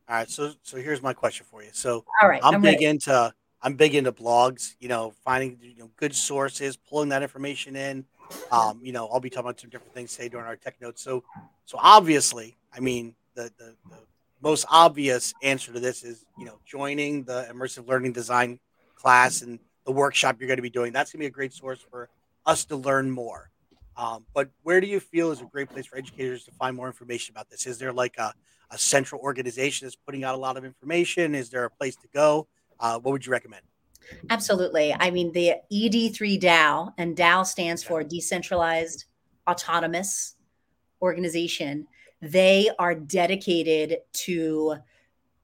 [0.08, 0.28] All right.
[0.28, 1.70] So so here's my question for you.
[1.72, 2.86] So all right, I'm, I'm big ready.
[2.86, 3.32] into
[3.62, 8.04] I'm big into blogs, you know, finding you know good sources, pulling that information in.
[8.50, 11.00] Um, you know, I'll be talking about some different things today during our tech notes.
[11.00, 11.22] So
[11.64, 13.98] so obviously, I mean, the, the, the
[14.44, 18.60] most obvious answer to this is, you know, joining the immersive learning design
[18.94, 20.92] class and the workshop you're going to be doing.
[20.92, 22.10] That's going to be a great source for
[22.44, 23.50] us to learn more.
[23.96, 26.86] Um, but where do you feel is a great place for educators to find more
[26.86, 27.66] information about this?
[27.66, 28.34] Is there like a,
[28.70, 31.34] a central organization that's putting out a lot of information?
[31.34, 32.46] Is there a place to go?
[32.78, 33.62] Uh, what would you recommend?
[34.28, 34.94] Absolutely.
[34.98, 39.06] I mean, the ED3 DAO, and DAO stands for Decentralized
[39.48, 40.36] Autonomous
[41.00, 41.86] Organization.
[42.24, 44.76] They are dedicated to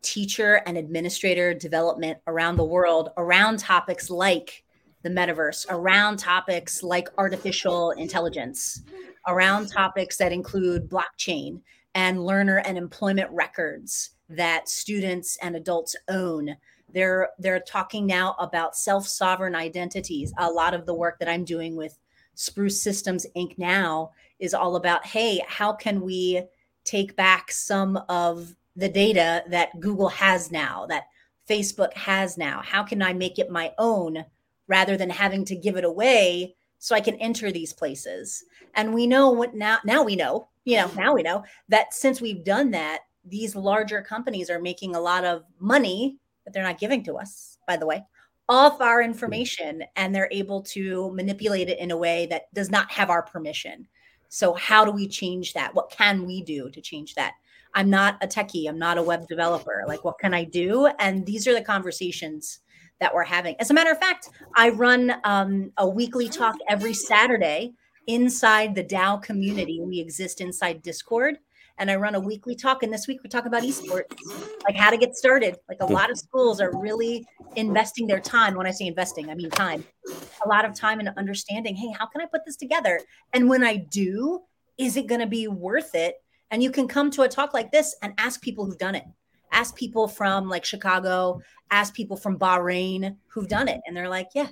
[0.01, 4.65] teacher and administrator development around the world around topics like
[5.03, 8.83] the metaverse around topics like artificial intelligence,
[9.29, 11.61] around topics that include blockchain
[11.95, 16.57] and learner and employment records that students and adults own.
[16.91, 20.33] They're they're talking now about self-sovereign identities.
[20.39, 21.99] A lot of the work that I'm doing with
[22.37, 23.59] Spruce Systems Inc.
[23.59, 26.43] now is all about hey, how can we
[26.91, 31.05] take back some of the data that Google has now, that
[31.49, 32.63] Facebook has now?
[32.65, 34.25] How can I make it my own
[34.67, 38.45] rather than having to give it away so I can enter these places?
[38.75, 42.21] And we know what now, now we know, you know, now we know that since
[42.21, 46.79] we've done that, these larger companies are making a lot of money that they're not
[46.79, 48.05] giving to us, by the way,
[48.49, 49.13] off our mm-hmm.
[49.13, 53.23] information and they're able to manipulate it in a way that does not have our
[53.23, 53.87] permission.
[54.31, 55.75] So, how do we change that?
[55.75, 57.35] What can we do to change that?
[57.75, 59.85] I'm not a techie, I'm not a web developer.
[59.87, 60.87] Like, what can I do?
[60.99, 62.61] And these are the conversations
[63.01, 63.57] that we're having.
[63.59, 67.75] As a matter of fact, I run um, a weekly talk every Saturday
[68.07, 69.81] inside the DAO community.
[69.83, 71.39] We exist inside Discord
[71.81, 72.83] and I run a weekly talk.
[72.83, 74.13] And this week we're talking about esports,
[74.65, 75.57] like how to get started.
[75.69, 75.95] Like a hmm.
[75.95, 78.55] lot of schools are really investing their time.
[78.55, 79.83] When I say investing, I mean time.
[80.45, 83.01] A lot of time in understanding, hey, how can I put this together?
[83.33, 84.43] And when I do,
[84.79, 86.17] is it going to be worth it?
[86.51, 89.05] And you can come to a talk like this and ask people who've done it.
[89.51, 91.41] Ask people from like Chicago,
[91.71, 93.81] ask people from Bahrain who've done it.
[93.87, 94.49] And they're like, yeah,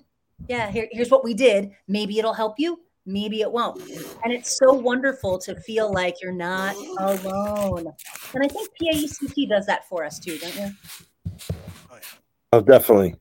[0.49, 1.73] yeah, here, here's what we did.
[1.87, 3.81] Maybe it'll help you maybe it won't.
[4.23, 7.87] And it's so wonderful to feel like you're not alone.
[8.35, 10.71] And I think PAECT does that for us too, don't you?
[12.53, 13.15] Oh, definitely.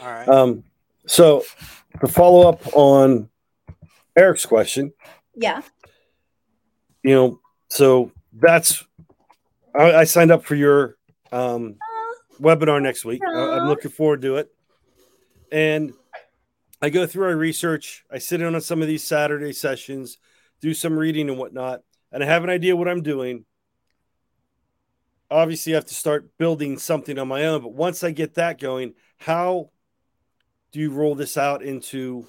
[0.00, 0.28] All right.
[0.28, 0.64] Um,
[1.06, 1.44] so
[2.00, 3.28] to follow up on
[4.16, 4.92] Eric's question,
[5.34, 5.62] yeah,
[7.02, 8.84] you know, so that's
[9.78, 10.96] I, I signed up for your
[11.30, 11.76] um,
[12.40, 13.22] webinar next week.
[13.24, 14.52] I, I'm looking forward to it,
[15.52, 15.92] and
[16.84, 18.04] I go through my research.
[18.10, 20.18] I sit in on some of these Saturday sessions,
[20.60, 23.44] do some reading and whatnot, and I have an idea what I'm doing.
[25.30, 27.62] Obviously, I have to start building something on my own.
[27.62, 29.70] But once I get that going, how
[30.72, 32.28] do you roll this out into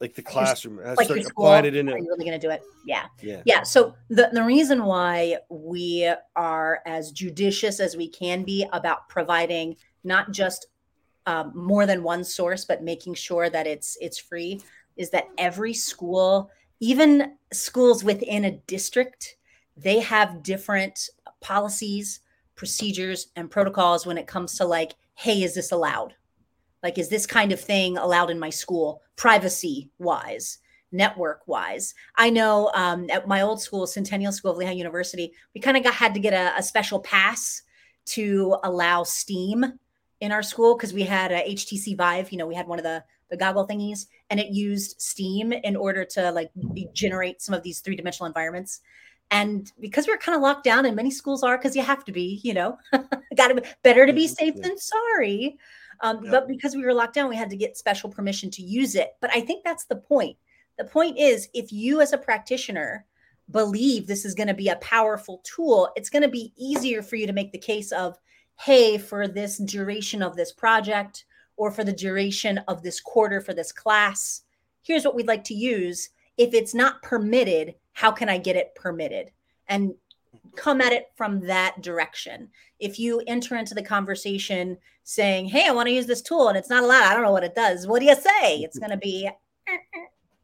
[0.00, 0.80] like the classroom?
[0.84, 1.88] Like start applying it in.
[1.88, 2.62] Are you really going to do it?
[2.84, 3.06] Yeah.
[3.22, 3.62] yeah, yeah.
[3.62, 9.76] So the the reason why we are as judicious as we can be about providing
[10.02, 10.66] not just
[11.26, 14.60] um, more than one source, but making sure that it's it's free,
[14.96, 19.36] is that every school, even schools within a district,
[19.76, 21.08] they have different
[21.40, 22.20] policies,
[22.56, 26.14] procedures, and protocols when it comes to like, hey, is this allowed?
[26.82, 30.58] Like, is this kind of thing allowed in my school, privacy wise?
[30.92, 31.94] network wise.
[32.16, 35.84] I know um, at my old school, Centennial School of Lehigh University, we kind of
[35.86, 37.62] had to get a, a, special pass
[38.06, 39.78] to allow Steam
[40.20, 42.30] in our school because we had a HTC Vive.
[42.30, 45.76] You know, we had one of the the goggle thingies, and it used Steam in
[45.76, 46.50] order to like
[46.92, 48.80] generate some of these three dimensional environments.
[49.30, 52.04] And because we are kind of locked down, and many schools are, because you have
[52.06, 52.76] to be, you know,
[53.36, 55.56] got to better to be safe than sorry.
[56.00, 56.26] Um.
[56.30, 59.10] But because we were locked down, we had to get special permission to use it.
[59.20, 60.36] But I think that's the point.
[60.78, 63.04] The point is, if you as a practitioner
[63.50, 67.16] believe this is going to be a powerful tool, it's going to be easier for
[67.16, 68.18] you to make the case of,
[68.64, 71.24] hey, for this duration of this project
[71.56, 74.42] or for the duration of this quarter for this class,
[74.82, 76.10] here's what we'd like to use.
[76.36, 79.30] If it's not permitted, how can I get it permitted?
[79.68, 79.94] And
[80.56, 82.50] come at it from that direction.
[82.78, 86.58] If you enter into the conversation saying, Hey, I want to use this tool and
[86.58, 87.86] it's not allowed, I don't know what it does.
[87.86, 88.58] What do you say?
[88.58, 89.30] It's going to be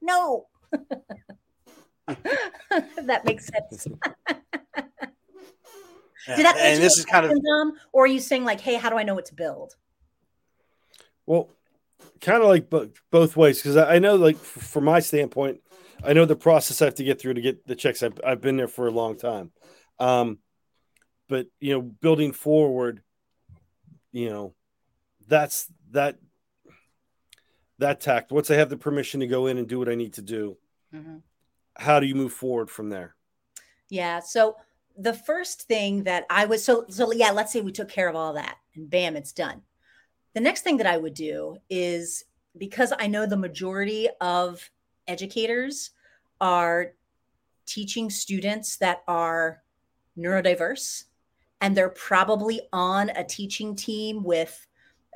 [0.00, 0.46] no.
[2.06, 3.86] that makes sense.
[6.26, 8.90] Did that and this is kind of them, or are you saying like, hey, how
[8.90, 9.76] do I know what to build?
[11.24, 11.50] Well,
[12.20, 15.60] kind of like both both ways because I know, like, from my standpoint,
[16.04, 18.02] I know the process I have to get through to get the checks.
[18.02, 19.52] I've, I've been there for a long time,
[19.98, 20.38] um,
[21.28, 23.02] but you know, building forward,
[24.12, 24.54] you know,
[25.28, 26.18] that's that
[27.78, 28.32] that tact.
[28.32, 30.56] Once I have the permission to go in and do what I need to do,
[30.94, 31.18] mm-hmm.
[31.76, 33.14] how do you move forward from there?
[33.88, 34.20] Yeah.
[34.20, 34.56] So
[34.98, 38.16] the first thing that I was so so yeah, let's say we took care of
[38.16, 39.62] all that and bam, it's done.
[40.34, 42.24] The next thing that I would do is
[42.58, 44.70] because I know the majority of
[45.06, 45.90] educators
[46.40, 46.92] are
[47.66, 49.62] teaching students that are
[50.16, 51.04] neurodiverse
[51.60, 54.66] and they're probably on a teaching team with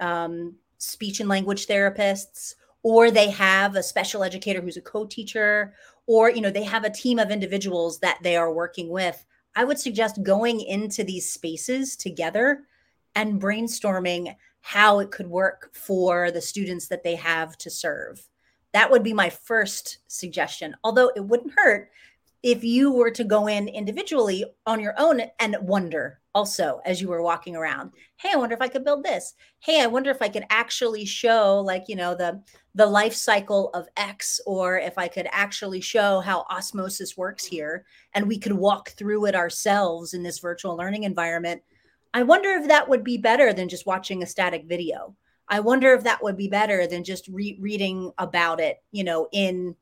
[0.00, 5.74] um, speech and language therapists or they have a special educator who's a co-teacher
[6.06, 9.24] or you know they have a team of individuals that they are working with
[9.57, 12.62] I would suggest going into these spaces together
[13.14, 18.28] and brainstorming how it could work for the students that they have to serve.
[18.72, 20.74] That would be my first suggestion.
[20.84, 21.90] Although it wouldn't hurt
[22.43, 27.09] if you were to go in individually on your own and wonder also as you
[27.09, 29.34] were walking around hey i wonder if i could build this.
[29.59, 32.43] Hey i wonder if i could actually show like you know the
[32.74, 37.84] the life cycle of x or if i could actually show how osmosis works here
[38.14, 41.62] and we could walk through it ourselves in this virtual learning environment.
[42.12, 45.14] I wonder if that would be better than just watching a static video.
[45.49, 49.28] I wonder if that would be better than just re- reading about it you know
[49.32, 49.74] in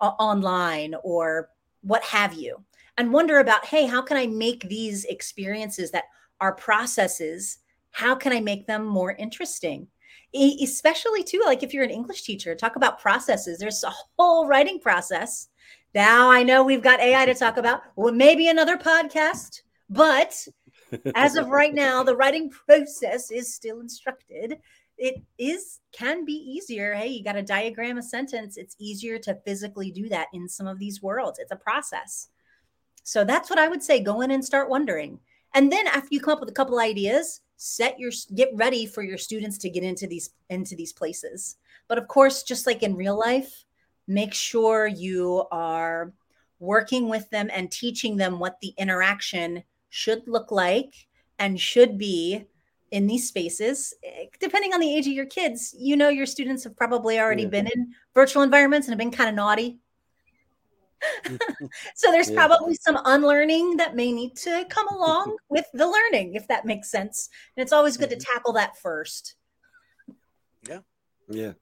[0.00, 1.48] uh, online or
[1.84, 2.56] what have you
[2.98, 6.04] and wonder about hey how can i make these experiences that
[6.40, 7.58] are processes
[7.94, 9.86] how can i make them more interesting?
[10.34, 13.58] Especially too like if you're an english teacher talk about processes.
[13.58, 15.48] There's a whole writing process.
[15.94, 20.46] Now i know we've got ai to talk about well maybe another podcast but
[21.14, 24.58] as of right now the writing process is still instructed
[24.96, 29.34] it is can be easier hey you got to diagram a sentence it's easier to
[29.44, 32.28] physically do that in some of these worlds it's a process
[33.04, 34.00] so that's what I would say.
[34.00, 35.20] Go in and start wondering.
[35.54, 39.02] And then after you come up with a couple ideas, set your get ready for
[39.02, 41.56] your students to get into these into these places.
[41.86, 43.64] But of course, just like in real life,
[44.08, 46.12] make sure you are
[46.58, 50.94] working with them and teaching them what the interaction should look like
[51.38, 52.46] and should be
[52.94, 53.92] in these spaces
[54.38, 57.48] depending on the age of your kids you know your students have probably already yeah.
[57.48, 59.80] been in virtual environments and have been kind of naughty
[61.94, 62.46] so there's yeah.
[62.46, 66.90] probably some unlearning that may need to come along with the learning, if that makes
[66.90, 67.28] sense.
[67.56, 68.18] And it's always good mm-hmm.
[68.18, 69.36] to tackle that first.
[70.68, 70.78] Yeah.
[71.28, 71.52] Yeah.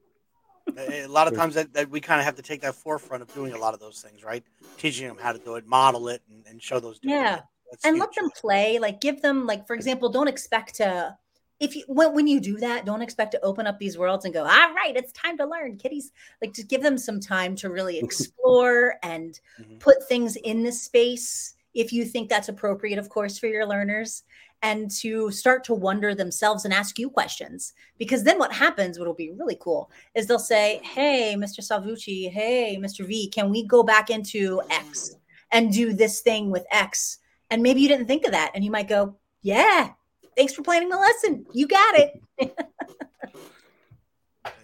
[0.79, 3.35] A lot of times that, that we kind of have to take that forefront of
[3.35, 4.45] doing a lot of those things, right?
[4.79, 7.01] Teaching them how to do it, model it, and, and show those.
[7.03, 7.41] Yeah.
[7.85, 8.01] and huge.
[8.01, 8.79] let them play.
[8.79, 11.17] Like, give them, like, for example, don't expect to
[11.61, 14.35] if you when, when you do that don't expect to open up these worlds and
[14.35, 17.71] go all right it's time to learn kiddies like just give them some time to
[17.71, 19.79] really explore and mm-hmm.
[19.79, 24.25] put things in the space if you think that's appropriate of course for your learners
[24.63, 29.07] and to start to wonder themselves and ask you questions because then what happens what
[29.07, 33.67] will be really cool is they'll say hey mr salvucci hey mr v can we
[33.67, 35.17] go back into x
[35.51, 37.19] and do this thing with x
[37.51, 39.91] and maybe you didn't think of that and you might go yeah
[40.37, 41.47] thanks for planning the lesson.
[41.53, 42.23] You got it.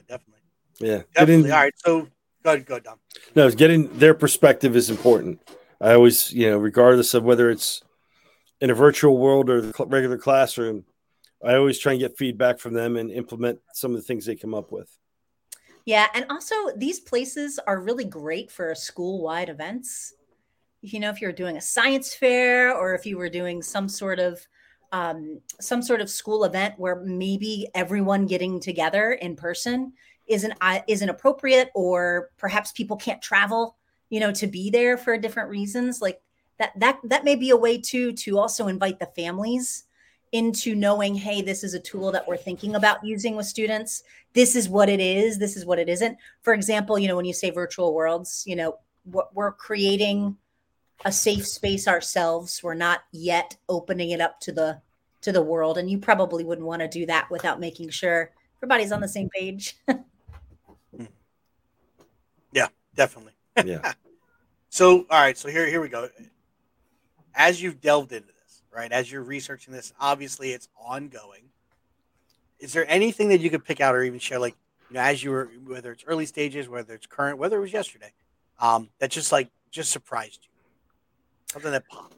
[0.08, 0.42] definitely.
[0.80, 1.02] Yeah.
[1.14, 1.50] Definitely.
[1.50, 1.74] All right.
[1.76, 2.08] So
[2.42, 2.98] go ahead, go ahead, Dom.
[3.34, 5.40] No, getting their perspective is important.
[5.80, 7.82] I always, you know, regardless of whether it's
[8.60, 10.84] in a virtual world or the regular classroom,
[11.44, 14.34] I always try and get feedback from them and implement some of the things they
[14.34, 14.90] come up with.
[15.84, 20.14] Yeah, and also these places are really great for school-wide events.
[20.82, 24.18] You know, if you're doing a science fair or if you were doing some sort
[24.18, 24.46] of
[24.92, 29.92] um, some sort of school event where maybe everyone getting together in person
[30.26, 33.76] isn't uh, isn't appropriate, or perhaps people can't travel,
[34.10, 36.00] you know, to be there for different reasons.
[36.00, 36.20] Like
[36.58, 39.84] that that that may be a way too to also invite the families
[40.32, 44.02] into knowing, hey, this is a tool that we're thinking about using with students.
[44.34, 45.38] This is what it is.
[45.38, 46.18] This is what it isn't.
[46.42, 50.36] For example, you know, when you say virtual worlds, you know, what we're creating
[51.04, 52.62] a safe space ourselves.
[52.62, 54.80] We're not yet opening it up to the
[55.20, 58.92] to the world, and you probably wouldn't want to do that without making sure everybody's
[58.92, 59.76] on the same page.
[62.52, 63.32] yeah, definitely.
[63.64, 63.92] Yeah.
[64.68, 65.36] so, all right.
[65.36, 66.08] So here, here we go.
[67.34, 68.90] As you've delved into this, right?
[68.90, 71.42] As you're researching this, obviously it's ongoing.
[72.58, 74.56] Is there anything that you could pick out or even share, like
[74.90, 77.72] you know, as you were, whether it's early stages, whether it's current, whether it was
[77.72, 78.12] yesterday,
[78.60, 80.47] um, that just like just surprised you?
[81.52, 82.16] Something that popped.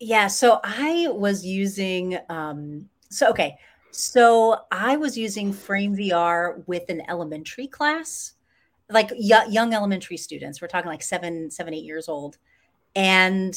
[0.00, 0.26] Yeah.
[0.26, 3.56] So I was using, um, so, okay.
[3.90, 8.34] So I was using Frame VR with an elementary class,
[8.90, 10.60] like y- young elementary students.
[10.60, 12.38] We're talking like seven, seven, eight years old.
[12.96, 13.56] And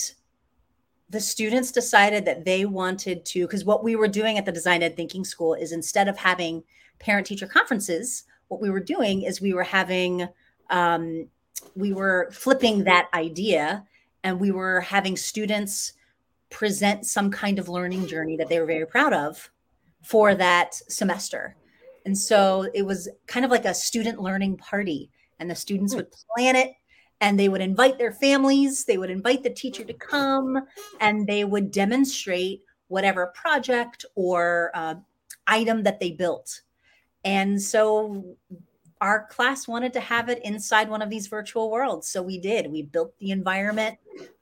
[1.10, 4.84] the students decided that they wanted to, because what we were doing at the Design
[4.84, 6.64] Ed Thinking School is instead of having
[7.00, 10.28] parent teacher conferences, what we were doing is we were having,
[10.70, 11.28] um,
[11.76, 13.86] we were flipping that idea
[14.28, 15.94] and we were having students
[16.50, 19.50] present some kind of learning journey that they were very proud of
[20.04, 21.56] for that semester.
[22.06, 25.10] And so it was kind of like a student learning party,
[25.40, 26.74] and the students would plan it
[27.22, 30.60] and they would invite their families, they would invite the teacher to come,
[31.00, 34.96] and they would demonstrate whatever project or uh,
[35.48, 36.62] item that they built.
[37.24, 38.38] And so
[39.02, 42.10] our class wanted to have it inside one of these virtual worlds.
[42.10, 42.72] So we did.
[42.72, 43.98] We built the environment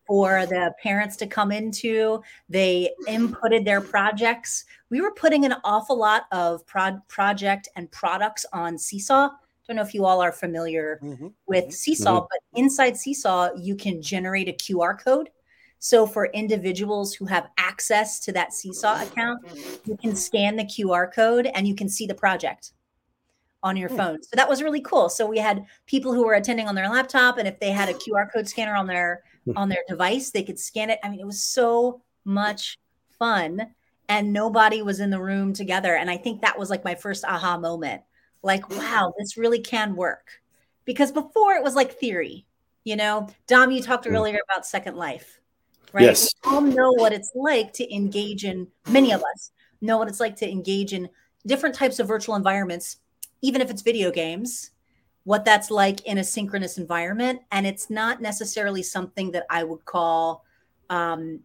[0.06, 2.22] for the parents to come into.
[2.48, 4.66] They inputted their projects.
[4.90, 9.30] We were putting an awful lot of pro- project and products on Seesaw
[9.68, 11.34] don't know if you all are familiar Mhm.
[11.48, 11.74] with Mhm.
[11.74, 15.32] Seesaw, but inside Seesaw, you can generate a QR code.
[15.80, 19.44] So for individuals who have access to that Seesaw account,
[19.86, 22.74] you can scan the QR code and you can see the project
[23.66, 23.98] on your Hmm.
[23.98, 24.24] phone.
[24.24, 25.10] So that was really cool.
[25.10, 27.94] So we had people who were attending on their laptop and if they had a
[28.04, 29.24] QR code scanner on their
[29.56, 30.98] on their device, they could scan it.
[31.04, 32.80] I mean, it was so much
[33.20, 33.68] fun
[34.08, 37.24] and nobody was in the room together and I think that was like my first
[37.26, 38.02] aha moment.
[38.44, 40.30] Like, wow, this really can work.
[40.86, 42.46] Because before it was like theory,
[42.84, 43.28] you know.
[43.48, 44.14] Dom, you talked Mm.
[44.16, 45.40] earlier about Second Life,
[45.94, 46.04] right?
[46.06, 46.30] Yes.
[46.46, 49.52] We all know what it's like to engage in, many of us
[49.82, 51.10] know what it's like to engage in
[51.48, 52.98] different types of virtual environments,
[53.42, 54.72] even if it's video games,
[55.24, 57.42] what that's like in a synchronous environment.
[57.52, 60.46] And it's not necessarily something that I would call
[60.90, 61.40] um,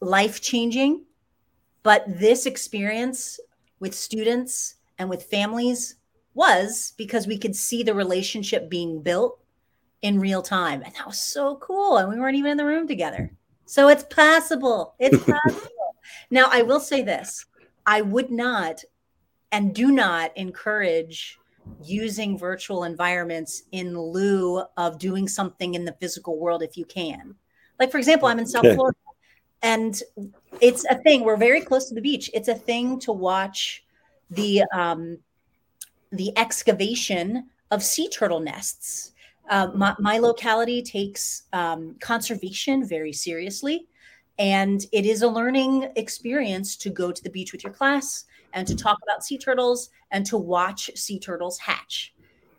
[0.00, 1.04] life changing,
[1.82, 3.38] but this experience
[3.78, 5.96] with students and with families
[6.34, 9.38] was because we could see the relationship being built
[10.02, 10.82] in real time.
[10.82, 11.98] And that was so cool.
[11.98, 13.30] And we weren't even in the room together.
[13.66, 14.94] So it's possible.
[14.98, 15.70] It's possible.
[16.30, 17.46] now, I will say this
[17.86, 18.82] I would not
[19.54, 21.38] and do not encourage
[21.80, 27.36] using virtual environments in lieu of doing something in the physical world if you can.
[27.78, 28.74] Like, for example, I'm in South Okay.
[28.74, 28.98] Florida
[29.62, 30.02] and
[30.60, 31.22] it's a thing.
[31.22, 32.28] We're very close to the beach.
[32.34, 33.84] It's a thing to watch
[34.28, 35.18] the um,
[36.10, 39.12] the excavation of sea turtle nests.
[39.48, 43.86] Uh, my, my locality takes um, conservation very seriously,
[44.38, 48.24] and it is a learning experience to go to the beach with your class
[48.54, 52.14] and to talk about sea turtles and to watch sea turtles hatch.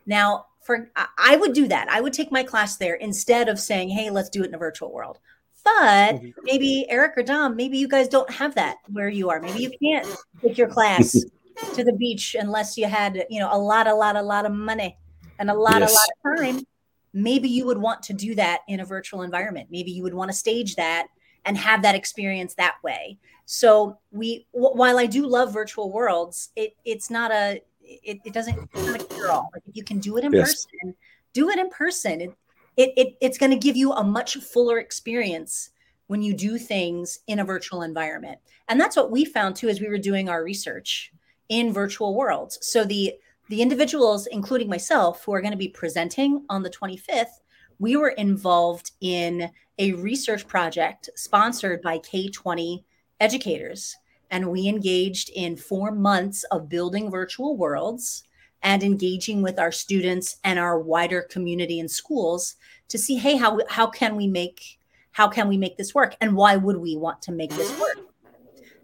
[0.06, 1.88] Now, for I- would do that.
[1.88, 4.58] I would take my class there instead of saying, "Hey, let's do it in a
[4.58, 5.18] virtual world."
[5.64, 6.34] But Mhm.
[6.44, 9.40] maybe Eric or Dom, maybe you guys don't have that where you are.
[9.40, 10.06] Maybe you can't
[10.40, 11.12] take your class
[11.74, 14.52] to the beach unless you had, you know, a lot, a lot, a lot of
[14.52, 14.96] money
[15.38, 15.90] and a lot, Yes.
[15.90, 16.66] a lot of time.
[17.12, 19.68] Maybe you would want to do that in a virtual environment.
[19.70, 21.08] Maybe you would want to stage that
[21.46, 23.18] and have that experience that way.
[23.46, 28.32] So we, wh- while I do love virtual worlds, it it's not a, it, it
[28.34, 29.50] doesn't it's not a cure all.
[29.54, 30.66] Like if you can do it in Yes.
[30.66, 30.94] person,
[31.32, 32.20] do it in person.
[32.20, 32.36] It,
[32.76, 35.70] it, it it's going to give you a much fuller experience
[36.08, 38.38] when you do things in a virtual environment.
[38.68, 41.12] And that's what we found too as we were doing our research
[41.48, 42.58] in virtual worlds.
[42.60, 43.14] So the
[43.48, 47.38] the individuals, including myself, who are going to be presenting on the 25th,
[47.78, 52.84] we were involved in a research project sponsored by K20
[53.20, 53.96] educators.
[54.30, 58.24] And we engaged in four months of building virtual worlds
[58.62, 62.56] and engaging with our students and our wider community and schools
[62.88, 64.78] to see, hey, how, how can we make
[65.16, 66.14] how can we make this work?
[66.20, 67.96] And why would we want to make this work?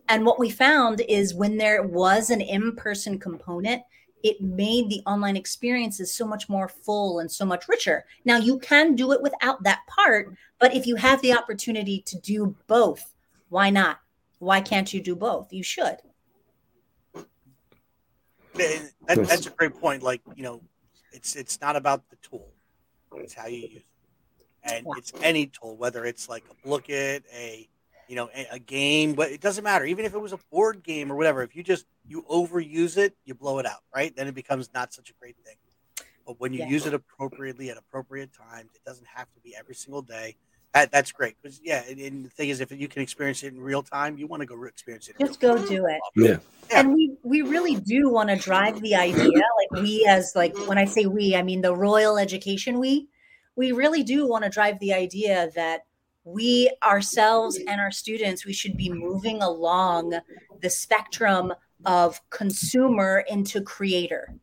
[0.08, 3.82] And what we found is when there was an in person component,
[4.22, 8.04] it made the online experiences so much more full and so much richer.
[8.24, 12.18] Now, you can do it without that part, but if you have the opportunity to
[12.20, 13.14] do both,
[13.48, 13.98] why not?
[14.38, 15.52] Why can't you do both?
[15.52, 15.98] You should.
[18.54, 20.02] That, that- that's a great point.
[20.02, 20.62] Like you know,
[21.12, 22.52] it's it's not about the tool;
[23.16, 23.84] it's how you use it,
[24.64, 24.92] and Yeah.
[24.98, 27.68] it's any tool, whether it's like a Blooket, a
[28.08, 29.84] you know, a, a game, but it doesn't matter.
[29.86, 33.16] Even if it was a board game or whatever, if you just you overuse it,
[33.24, 34.14] you blow it out, right?
[34.14, 35.56] Then it becomes not such a great thing.
[36.26, 36.68] But when you Yeah.
[36.68, 40.36] use it appropriately at appropriate times, it doesn't have to be every single day.
[40.72, 43.52] That, that's great because yeah, and, and the thing is, if you can experience it
[43.52, 45.16] in real time, you want to go re- experience it.
[45.20, 45.66] Just go time.
[45.66, 46.00] do it.
[46.16, 46.28] Yeah.
[46.70, 46.80] Yeah.
[46.80, 50.78] And we we really do want to drive the idea, like we as like when
[50.78, 53.08] I say we, I mean the Royal Education we,
[53.54, 55.82] we really do want to drive the idea that
[56.24, 60.18] we ourselves and our students, we should be moving along
[60.62, 61.52] the spectrum
[61.84, 64.34] of consumer into creator.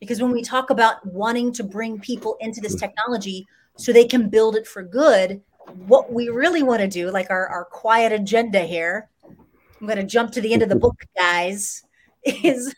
[0.00, 4.28] Because when we talk about wanting to bring people into this technology so they can
[4.28, 5.40] build it for good,
[5.86, 9.08] what we really want to do, like our, our quiet agenda here,
[9.80, 11.84] I'm going to jump to the end of the book, guys,
[12.24, 12.74] is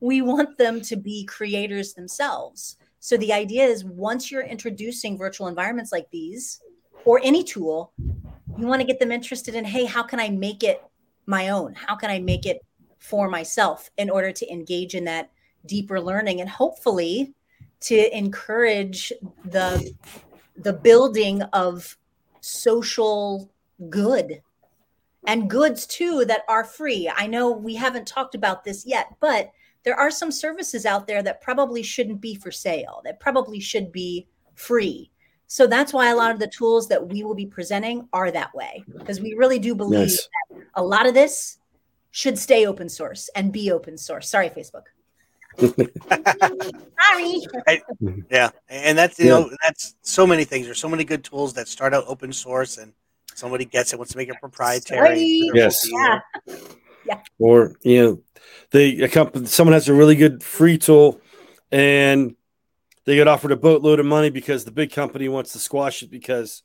[0.00, 2.76] we want them to be creators themselves.
[3.00, 6.60] So the idea is once you're introducing virtual environments like these
[7.04, 7.92] or any tool,
[8.58, 10.82] you want to get them interested in, hey, how can I make it
[11.26, 11.74] my own?
[11.74, 12.64] How can I make it
[12.98, 15.30] for myself in order to engage in that
[15.66, 17.34] deeper learning and hopefully
[17.80, 19.12] to encourage
[19.44, 19.92] the
[20.56, 21.96] the building of
[22.40, 23.50] social
[23.90, 24.40] good
[25.26, 27.10] and goods too that are free.
[27.14, 29.50] I know we haven't talked about this yet, but
[29.82, 33.92] there are some services out there that probably shouldn't be for sale, that probably should
[33.92, 35.10] be free.
[35.48, 38.54] So that's why a lot of the tools that we will be presenting are that
[38.54, 40.28] way, because we really do believe Nice.
[40.74, 41.58] a lot of this
[42.16, 44.30] should stay open source and be open source.
[44.30, 44.84] Sorry, Facebook.
[47.04, 47.42] Sorry.
[48.30, 49.30] yeah, and that's you Yeah.
[49.40, 50.64] know that's so many things.
[50.64, 52.94] There's so many good tools that start out open source, and
[53.34, 55.06] somebody gets it wants to make it proprietary.
[55.06, 55.48] Sorry.
[55.50, 55.86] for their Yes.
[55.90, 56.22] multi-year.
[57.04, 57.20] Yeah.
[57.38, 58.22] or you know
[58.70, 61.20] they a company someone has a really good free tool
[61.70, 62.34] and
[63.04, 66.10] they get offered a boatload of money because the big company wants to squash it
[66.10, 66.62] because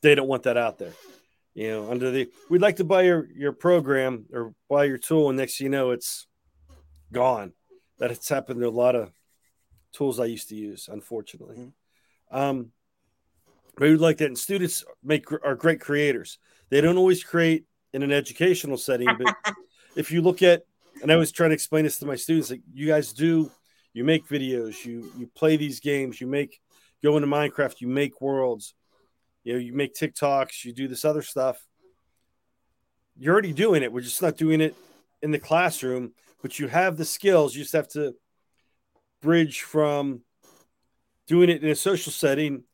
[0.00, 0.92] they don't want that out there
[1.54, 5.28] you know under the we'd like to buy your your program or buy your tool
[5.28, 6.26] and next thing you know it's
[7.12, 7.52] gone.
[7.98, 9.12] That it's happened to a lot of
[9.92, 11.56] tools i used to use unfortunately.
[11.56, 11.72] Mhm.
[12.36, 12.72] um
[13.76, 16.38] but we'd like that and students make are great creators.
[16.70, 19.34] They don't always create in an educational setting but
[19.96, 20.62] if you look at
[21.02, 23.50] and i was trying to explain this to my students like you guys do
[23.92, 26.60] you make videos you you play these games you make
[27.04, 28.74] go into minecraft you make worlds
[29.44, 31.64] you know you make tiktoks you do this other stuff.
[33.16, 33.92] You're already doing it.
[33.92, 34.74] We're just not doing it
[35.22, 37.54] in the classroom but you have the skills.
[37.54, 38.14] You just have to
[39.22, 40.20] bridge from
[41.26, 42.64] doing it in a social setting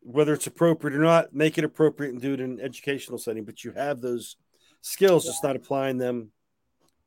[0.00, 3.44] whether it's appropriate or not make it appropriate and do it in an educational setting
[3.44, 4.36] but you have those
[4.80, 6.30] skills just not applying them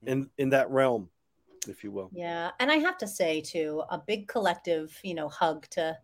[0.05, 1.09] in in that realm
[1.67, 2.09] if you will.
[2.13, 5.97] Yeah, and I have to say too, a big collective, you know, hug to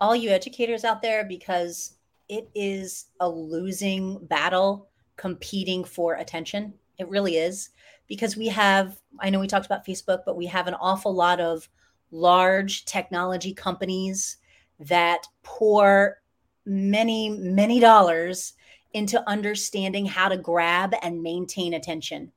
[0.00, 1.94] all you educators out there because
[2.28, 6.74] it is a losing battle competing for attention.
[6.98, 7.70] It really is.
[8.06, 11.40] Because we have I know we talked about Facebook, but we have an awful lot
[11.40, 11.68] of
[12.10, 14.36] large technology companies
[14.80, 16.18] that pour
[16.66, 18.54] many many dollars
[18.92, 22.30] into understanding how to grab and maintain attention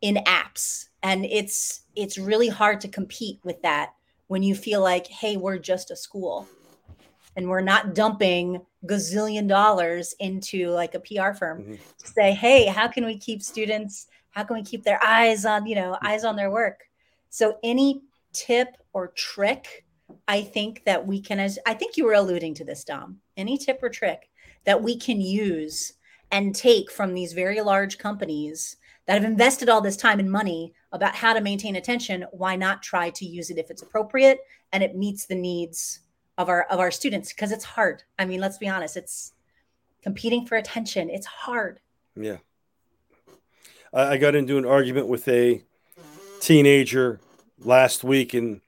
[0.00, 0.88] in apps.
[1.02, 3.94] And it's it's really hard to compete with that
[4.30, 6.46] when you feel like hey we're just a school
[7.34, 11.78] and we're not dumping gazillion dollars into like a pr firm Mhm.
[11.98, 15.66] to say hey how can we keep students how can we keep their eyes on
[15.66, 16.84] you know eyes on their work
[17.28, 18.02] so any
[18.32, 19.84] tip or trick
[20.28, 23.58] i think that we can as i think you were alluding to this dom any
[23.58, 24.30] tip or trick
[24.64, 25.94] that we can use
[26.30, 28.76] and take from these very large companies
[29.06, 32.82] that have invested all this time and money about how to maintain attention why not
[32.82, 34.40] try to use it if it's appropriate
[34.72, 36.00] and it meets the needs
[36.38, 37.32] of our of our students?
[37.32, 38.02] Because it's hard.
[38.18, 39.32] I mean let's be honest it's
[40.02, 41.10] competing for attention.
[41.10, 41.80] It's hard.
[42.16, 42.38] Yeah.
[43.92, 45.62] I, I got into an argument with a
[46.40, 47.20] teenager
[47.58, 48.62] last week and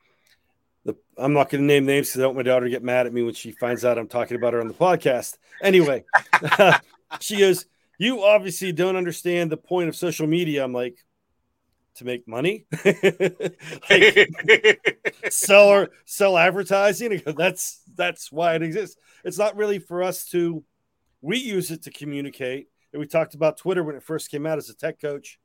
[0.84, 2.82] the, i'm not going to name names because i don't want my daughter to get
[2.82, 5.38] mad at me when she finds out i'm talking about her on the podcast.
[5.62, 6.04] Anyway
[7.20, 7.64] she goes
[8.02, 10.64] you obviously don't understand the point of social media.
[10.64, 11.04] I'm like
[11.97, 12.64] to make money
[13.90, 14.30] like,
[15.30, 17.20] sell or sell advertising.
[17.36, 18.97] That's that's why it exists.
[19.24, 20.64] It's not really for us to.
[21.20, 22.68] We use it to communicate.
[22.93, 25.38] And we talked about Twitter when it first came out as a tech coach,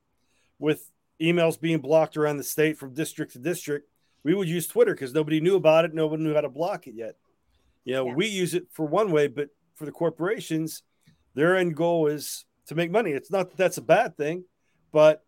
[0.60, 0.90] with
[1.22, 3.90] emails being blocked around the state from district to district.
[4.24, 5.94] We would use Twitter because nobody knew about it.
[5.94, 7.16] Nobody knew how to block it yet.
[7.86, 8.16] You know, Yeah.
[8.16, 10.82] we use it for one way, but for the corporations,
[11.36, 13.12] their end goal is to make money.
[13.12, 14.44] It's not that that's a bad thing,
[14.92, 15.24] but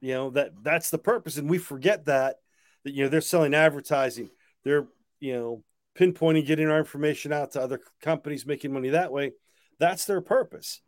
[0.00, 2.36] you know that that's the purpose, and we forget that
[2.84, 4.30] that you know they're selling advertising.
[4.64, 4.86] They're
[5.18, 5.64] you know
[5.96, 9.32] pinpointing getting our information out to other companies making money that way.
[9.78, 10.80] That's their purpose.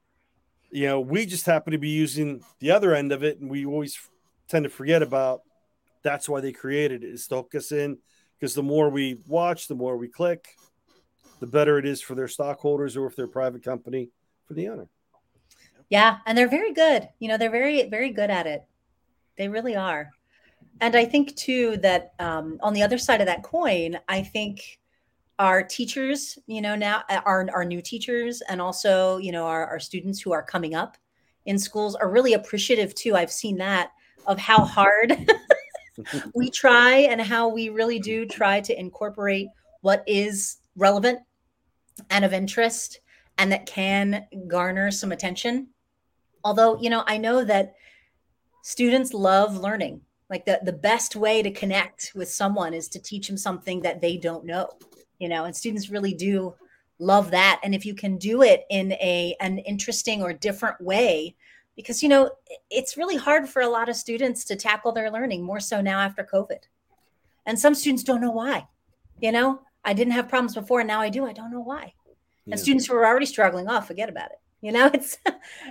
[0.70, 3.66] You know we just happen to be using the other end of it and we
[3.66, 3.98] always
[4.48, 5.42] tend to forget about
[6.02, 7.10] that's why they created it.
[7.10, 7.98] Is to hook us in
[8.38, 10.56] because the more we watch the more we click
[11.42, 14.10] the better it is for their stockholders or if they're private company
[14.46, 14.86] for the owner.
[15.88, 17.08] Yeah, and they're very good.
[17.18, 18.64] You know, they're very, very good at it.
[19.37, 20.11] They really are.
[20.80, 24.78] And I think too that um, on the other side of that coin, I think
[25.39, 29.66] our teachers, you know, now uh, our our new teachers, and also you know our,
[29.66, 30.97] our students who are coming up
[31.47, 33.16] in schools are really appreciative too.
[33.16, 33.91] I've seen that
[34.26, 35.30] of how hard
[36.35, 39.49] we try and how we really do try to incorporate
[39.80, 41.20] what is relevant
[42.11, 43.01] and of interest
[43.39, 45.68] and that can garner some attention.
[46.45, 47.74] Although, you know, I know that
[48.62, 50.00] students love learning.
[50.30, 54.00] Like the, the best way to connect with someone is to teach them something that
[54.00, 54.70] they don't know,
[55.18, 56.54] you know, and students really do
[56.98, 57.60] love that.
[57.62, 61.34] And if you can do it in a an interesting or different way,
[61.76, 62.30] because you know,
[62.70, 65.98] it's really hard for a lot of students to tackle their learning more so now
[66.00, 66.60] after COVID.
[67.44, 68.66] And some students don't know why.
[69.20, 71.26] You know, I didn't have problems before, and now I do.
[71.26, 71.92] I don't know why
[72.46, 72.52] Yeah.
[72.52, 75.18] and students who are already struggling oh forget about it you know it's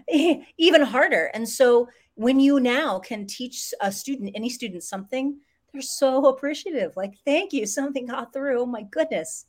[0.57, 5.37] even harder and so when you now can teach a student any student something
[5.71, 9.45] they're so appreciative like thank you something got through oh my goodness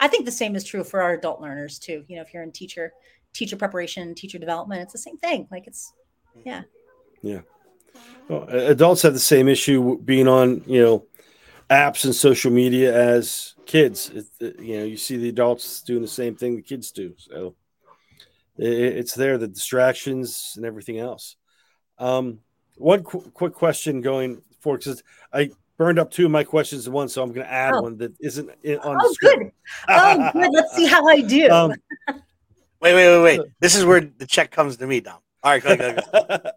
[0.00, 2.42] i think the same is true for our adult learners too you know if you're
[2.42, 2.92] in teacher
[3.32, 5.92] teacher preparation teacher development it's the same thing like it's
[6.36, 6.48] mm-hmm.
[6.48, 6.62] yeah.
[7.24, 7.40] Yeah.
[8.28, 11.06] Well, adults have the same issue being on, you know,
[11.70, 14.10] apps and social media as kids.
[14.10, 17.14] It, you know, you see the adults doing the same thing the kids do.
[17.16, 17.54] So
[18.58, 21.36] it, it's there, the distractions and everything else.
[21.98, 22.40] Um,
[22.76, 25.02] one qu- quick question going forward because
[25.32, 27.82] I burned up two of my questions in one, so I'm going to add oh.
[27.82, 28.96] one that isn't in, on.
[29.00, 29.52] Oh, good.
[29.88, 30.52] Oh, good.
[30.52, 31.48] Let's see how I do.
[31.50, 31.74] Um,
[32.08, 33.40] wait, wait, wait, wait.
[33.60, 35.18] This is where the check comes to me, Dom.
[35.42, 36.50] All right, go, go, go.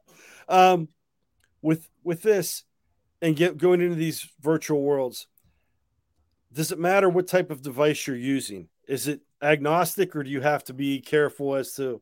[0.49, 0.87] um,
[1.61, 2.63] with with this
[3.21, 5.27] and get going into these virtual worlds,
[6.53, 8.69] does it matter what type of device you're using?
[8.87, 12.01] Is it agnostic, or do you have to be careful as to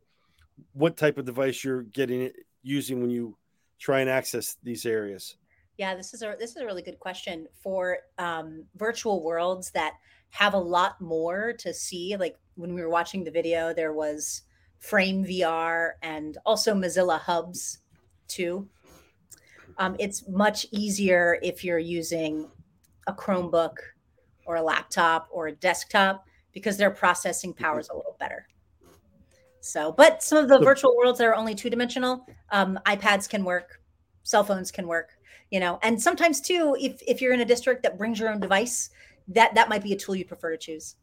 [0.74, 3.38] what type of device you're getting it using when you
[3.80, 5.38] try and access these areas?
[5.78, 9.94] Yeah, this is a this is a really good question for um, virtual worlds that
[10.30, 12.16] have a lot more to see.
[12.18, 14.44] Like when we were watching the video, there was
[14.80, 17.80] Frame VR and also Mozilla Hubs
[18.28, 18.68] too.
[19.78, 22.50] Um, it's much easier if you're using
[23.08, 23.76] a Chromebook
[24.46, 26.26] or a laptop or a desktop
[26.56, 28.48] because their processing power is a little better.
[29.60, 33.44] So, but some of the virtual worlds that are only two dimensional, um, iPads can
[33.44, 33.82] work,
[34.24, 35.10] cell phones can work,
[35.52, 38.40] you know, and sometimes too, if if you're in a district that brings your own
[38.40, 38.90] device,
[39.28, 40.96] that that might be a tool you prefer to choose.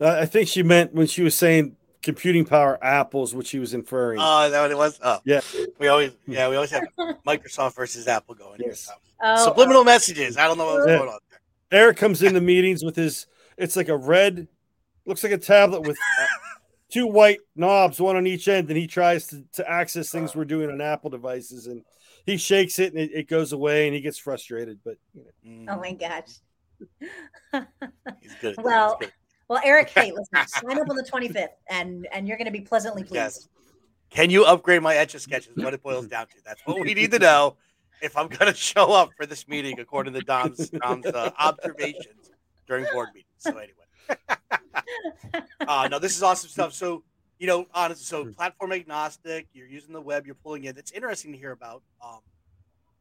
[0.00, 4.18] I think she meant when she was saying computing power apples, which he was inferring.
[4.20, 4.98] Oh, is that what it was?
[5.02, 5.40] Oh, yeah.
[5.78, 6.84] We always, yeah, we always have
[7.26, 8.86] Microsoft versus Apple going yes.
[8.86, 8.94] here.
[9.22, 9.84] Oh, Subliminal oh.
[9.84, 10.36] messages.
[10.38, 10.96] I don't know what's yeah.
[10.98, 11.80] going on there.
[11.82, 13.26] Eric comes into meetings with his.
[13.60, 14.48] It's like a red,
[15.06, 16.26] looks like a tablet with uh,
[16.90, 20.44] two white knobs, one on each end, and he tries to, to access things we're
[20.44, 21.82] doing on Apple devices, and
[22.26, 24.78] he shakes it and it, it goes away, and he gets frustrated.
[24.84, 25.74] But you know.
[25.74, 26.38] oh my gosh.
[28.20, 28.56] He's good.
[28.58, 28.96] Well.
[29.00, 29.14] He's good.
[29.50, 32.60] Well, Eric, hey, listen, sign up on the 25th and and you're going to be
[32.60, 33.14] pleasantly pleased.
[33.14, 33.48] Yes.
[34.08, 35.56] Can you upgrade my etch a sketches?
[35.56, 36.34] What it boils down to.
[36.44, 37.56] That's what we need to know
[38.00, 42.30] if I'm going to show up for this meeting according to Dom's, Dom's uh, observations
[42.68, 43.29] during board meetings.
[43.40, 44.18] So anyway,
[45.66, 46.72] uh, no, this is awesome stuff.
[46.74, 47.02] So
[47.38, 49.48] you know, honestly, so platform agnostic.
[49.54, 50.26] You're using the web.
[50.26, 50.76] You're pulling in.
[50.76, 52.20] It's interesting to hear about um,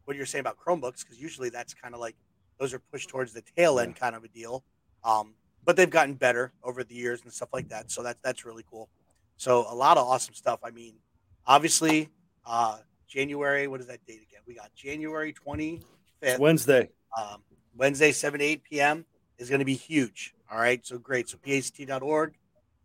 [0.06, 2.16] what you're saying about Chromebooks because usually that's kind of like
[2.58, 4.64] those are pushed towards the tail end kind of a deal.
[5.04, 5.36] Um,
[5.66, 7.92] but they've gotten better over the years and stuff like that.
[7.92, 8.90] So that's that's really cool.
[9.36, 10.62] So a lot of awesome stuff.
[10.64, 10.96] I mean,
[11.46, 12.10] obviously,
[12.46, 12.78] uh,
[13.10, 13.68] January.
[13.68, 14.42] What is that date again?
[14.48, 15.82] We got January twenty
[16.22, 16.40] fifth.
[16.40, 16.90] Wednesday.
[17.18, 17.44] Um,
[17.76, 19.06] Wednesday, seven to eight p.m.
[19.40, 20.36] is going to be huge.
[20.52, 20.86] All right.
[20.86, 21.30] So great.
[21.30, 22.36] So paect.org.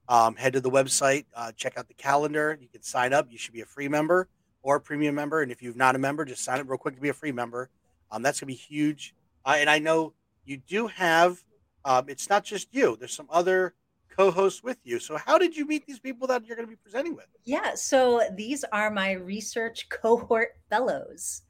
[0.09, 1.25] Um, head to the website.
[1.35, 2.59] Uh, check out the calendar.
[2.61, 3.29] You can sign up.
[3.31, 4.29] You should be a free member
[4.63, 5.43] or a premium member.
[5.43, 7.33] And if you're not a member, just sign up real quick to be a free
[7.33, 7.71] member.
[8.11, 9.15] Um, that's going to be huge.
[9.45, 11.43] Uh, and I know you do have
[11.85, 12.97] um, it's not just you.
[12.99, 13.75] There's some other
[14.17, 14.99] co-hosts with you.
[14.99, 17.27] So how did you meet these people that you're going to be presenting with?
[17.45, 21.43] Yeah, so these are my research cohort fellows.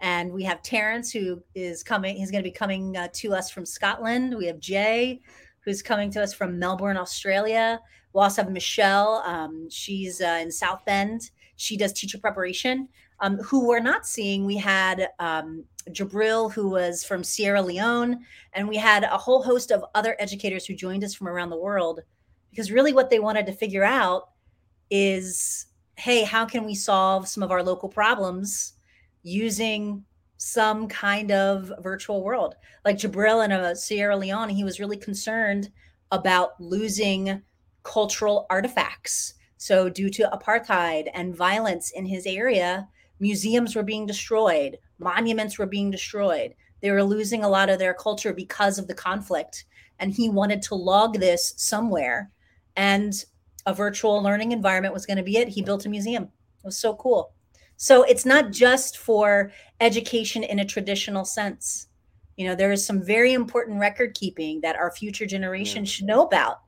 [0.00, 2.16] And we have Terrence, who is coming.
[2.16, 4.36] He's going to be coming uh, to us from Scotland.
[4.36, 5.20] We have Jay,
[5.60, 7.80] who's coming to us from Melbourne, Australia.
[8.12, 9.22] We also have Michelle.
[9.26, 11.30] Um, she's uh, in South Bend.
[11.56, 12.88] She does teacher preparation.
[13.20, 18.20] Um, who we're not seeing, we had um, Jabril, who was from Sierra Leone,
[18.52, 21.56] and we had a whole host of other educators who joined us from around the
[21.56, 22.00] world.
[22.50, 24.30] Because really, what they wanted to figure out
[24.90, 25.66] is
[25.96, 28.74] hey, how can we solve some of our local problems
[29.26, 30.04] using
[30.36, 32.54] some kind of virtual world?
[32.84, 35.70] Like Jabril in Sierra Leone, he was really concerned
[36.12, 37.42] about losing
[37.82, 39.34] cultural artifacts.
[39.58, 42.88] So, due to apartheid and violence in his area,
[43.20, 46.54] museums were being destroyed, monuments were being destroyed.
[46.82, 49.64] They were losing a lot of their culture because of the conflict.
[49.98, 52.30] And he wanted to log this somewhere.
[52.76, 53.14] And
[53.64, 55.48] a virtual learning environment was going to be it.
[55.48, 56.24] He built a museum.
[56.24, 57.32] It was so cool.
[57.76, 61.88] So it's not just for education in a traditional sense.
[62.36, 66.22] You know, there is some very important record keeping that our future generations should know
[66.22, 66.60] about.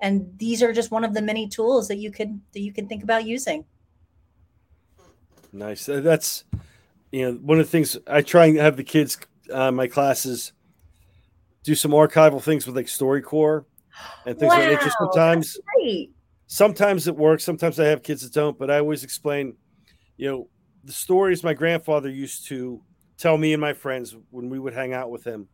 [0.00, 2.86] And these are just one of the many tools that you could that you can
[2.86, 3.64] think about using.
[5.52, 5.86] Nice.
[5.86, 6.44] That's
[7.10, 9.18] you know one of the things I try and have the kids,
[9.52, 10.52] uh, my classes,
[11.62, 13.64] do some archival things with like StoryCorps
[14.26, 14.92] and things wow, like that.
[14.98, 15.58] Sometimes,
[16.46, 17.42] sometimes it works.
[17.42, 19.56] Sometimes I have kids that don't, but I always explain,
[20.16, 20.48] you know,
[20.86, 22.80] the stories my grandfather used to
[23.18, 25.48] tell me and my friends when we would hang out with him.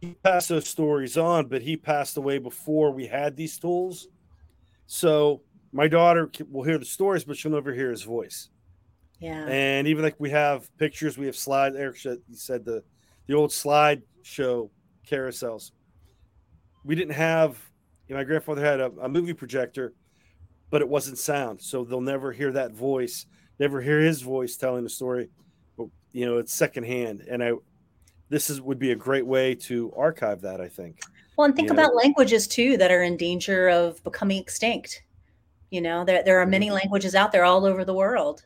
[0.00, 4.08] He passed those stories on, but he passed away before we had these tools.
[4.86, 5.42] So
[5.72, 8.50] my daughter will hear the stories, but she'll never hear his voice.
[9.18, 9.46] Yeah.
[9.48, 11.74] And even like we have pictures, we have slides.
[11.74, 12.84] Eric said the
[13.26, 14.70] the old slide show
[15.08, 15.72] carousels.
[16.84, 17.58] We didn't have.
[18.06, 19.92] You know, my grandfather had a, a movie projector,
[20.70, 23.26] but it wasn't sound, so they'll never hear that voice
[23.58, 25.28] never hear his voice telling the story,
[25.76, 27.22] but you know it's secondhand.
[27.28, 27.52] And I,
[28.28, 30.60] this is would be a great way to archive that.
[30.60, 31.00] I think.
[31.36, 31.98] Well, and think you about know?
[31.98, 35.02] languages too that are in danger of becoming extinct.
[35.70, 36.76] You know, there there are many mm-hmm.
[36.76, 38.44] languages out there all over the world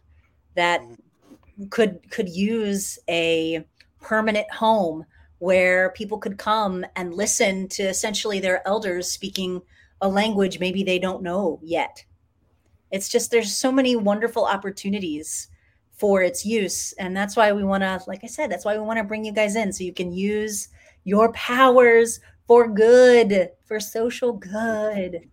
[0.54, 1.68] that mm-hmm.
[1.68, 3.64] could could use a
[4.00, 5.04] permanent home
[5.38, 9.60] where people could come and listen to essentially their elders speaking
[10.02, 12.04] a language maybe they don't know yet.
[12.90, 15.48] It's just there's so many wonderful opportunities
[15.92, 18.82] for its use and that's why we want to like I said that's why we
[18.82, 20.68] want to bring you guys in so you can use
[21.04, 22.20] your powers
[22.50, 25.28] for good, for social good.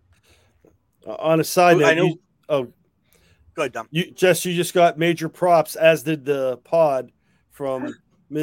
[1.04, 2.04] On a side note, I know.
[2.04, 2.72] You, oh,
[3.54, 3.88] go ahead, Dom.
[3.90, 7.10] You, Jess, you just got major props, as did the pod
[7.50, 7.92] from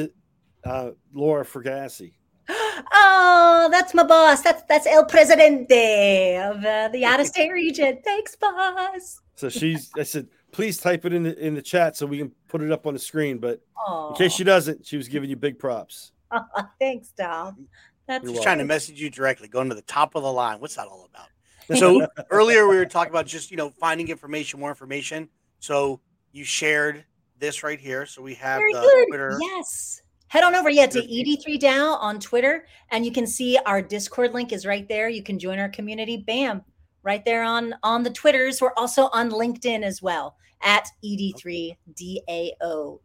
[0.66, 2.16] uh, Laura Fergassi.
[2.48, 4.42] Oh, that's my boss.
[4.42, 8.00] That's that's El Presidente of uh, the out of state region.
[8.04, 9.22] Thanks, boss.
[9.36, 9.90] So she's.
[9.98, 12.72] I said, please type it in the in the chat so we can put it
[12.72, 13.40] up on the screen.
[13.40, 14.12] But Aww.
[14.12, 16.12] in case she doesn't, she was giving you big props.
[16.32, 16.42] Oh,
[16.80, 17.68] thanks, Dom.
[18.08, 20.60] That's She's trying to message you directly, going to the top of the line.
[20.60, 21.28] What's that all about?
[21.80, 25.30] So earlier we were talking about just you know finding information, more information.
[25.58, 26.00] So
[26.32, 27.04] you shared
[27.40, 28.06] this right here.
[28.06, 29.08] So we have Very the good.
[29.08, 29.38] Twitter.
[29.42, 30.02] Yes.
[30.28, 34.52] Head on over yeah to ED3DAO on Twitter, and you can see our Discord link
[34.52, 35.08] is right there.
[35.08, 36.18] You can join our community.
[36.18, 36.64] Bam,
[37.04, 38.62] right there on on the Twitters.
[38.62, 41.78] We're also on LinkedIn as well at ED3DAO.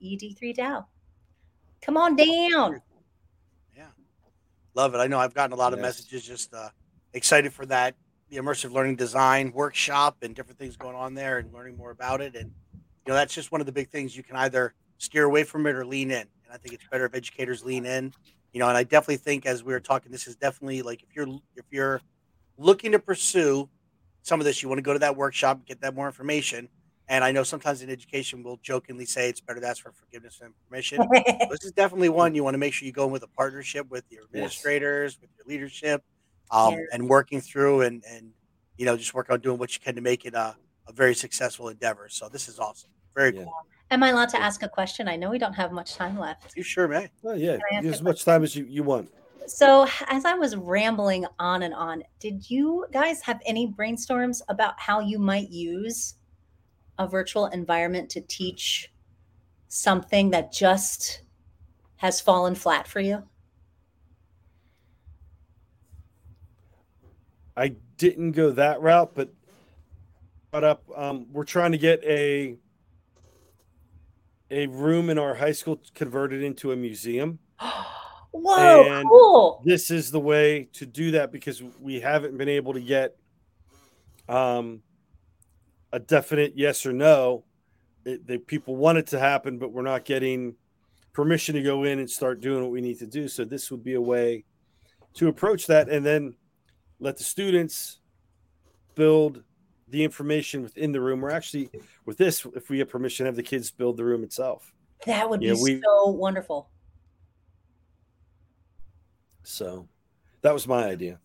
[0.03, 0.87] ED3DAO.
[1.83, 2.81] Come on down.
[3.77, 3.87] Yeah,
[4.75, 4.99] love it.
[4.99, 6.71] I know I've gotten a lot of messages just uh,
[7.13, 7.95] excited for that
[8.31, 12.21] the immersive learning design workshop and different things going on there and learning more about
[12.21, 12.37] it.
[12.37, 15.43] And you know, that's just one of the big things you can either steer away
[15.43, 16.27] from it or lean in.
[16.51, 18.13] And I think it's better if educators lean in.
[18.53, 21.15] You know, and I definitely think as we were talking, this is definitely like if
[21.15, 22.01] you're if you're
[22.59, 23.69] looking to pursue
[24.23, 26.69] some of this, you want to go to that workshop, get that more information.
[27.09, 30.41] And I know sometimes in education we'll jokingly say it's better to ask for forgiveness
[30.43, 31.01] and permission.
[31.51, 33.89] this is definitely one you want to make sure you go in with a partnership
[33.89, 35.21] with your administrators, yes.
[35.21, 36.03] with your leadership,
[36.51, 36.81] um, yeah.
[36.93, 38.33] and working through and and
[38.77, 40.57] you know just work on doing what you can to make it a,
[40.89, 42.09] a very successful endeavor.
[42.09, 42.91] So this is awesome.
[43.15, 43.45] Very yeah.
[43.45, 43.55] cool.
[43.91, 45.09] Am I allowed to ask a question?
[45.09, 46.57] I know we don't have much time left.
[46.57, 47.11] You sure may.
[47.25, 49.11] Oh yeah, as much time as you, you want.
[49.47, 54.79] So as I was rambling on and on, did you guys have any brainstorms about
[54.79, 56.15] how you might use
[57.01, 58.93] a virtual environment to teach
[59.67, 61.23] something that just
[61.97, 63.25] has fallen flat for you?
[67.57, 69.33] I didn't go that route, but
[70.53, 72.57] brought up um, we're trying to get a
[74.51, 77.39] a room in our high school converted into a museum.
[78.33, 79.63] Whoa, and cool.
[79.65, 83.17] This is the way to do that because we haven't been able to get
[84.29, 84.83] um
[85.93, 87.45] a definite yes or no.
[88.05, 90.55] It, they, people want it to happen, but we're not getting
[91.13, 93.27] permission to go in and start doing what we need to do.
[93.27, 94.45] So this would be a way
[95.15, 96.35] to approach that, and then
[97.01, 97.99] let the students
[98.95, 99.43] build
[99.91, 101.21] the information within the room.
[101.21, 101.71] We're actually
[102.07, 104.73] with this, if we have permission, have the kids build the room itself.
[105.07, 106.69] That would be we, so wonderful.
[109.43, 109.89] So
[110.43, 111.19] that was my idea.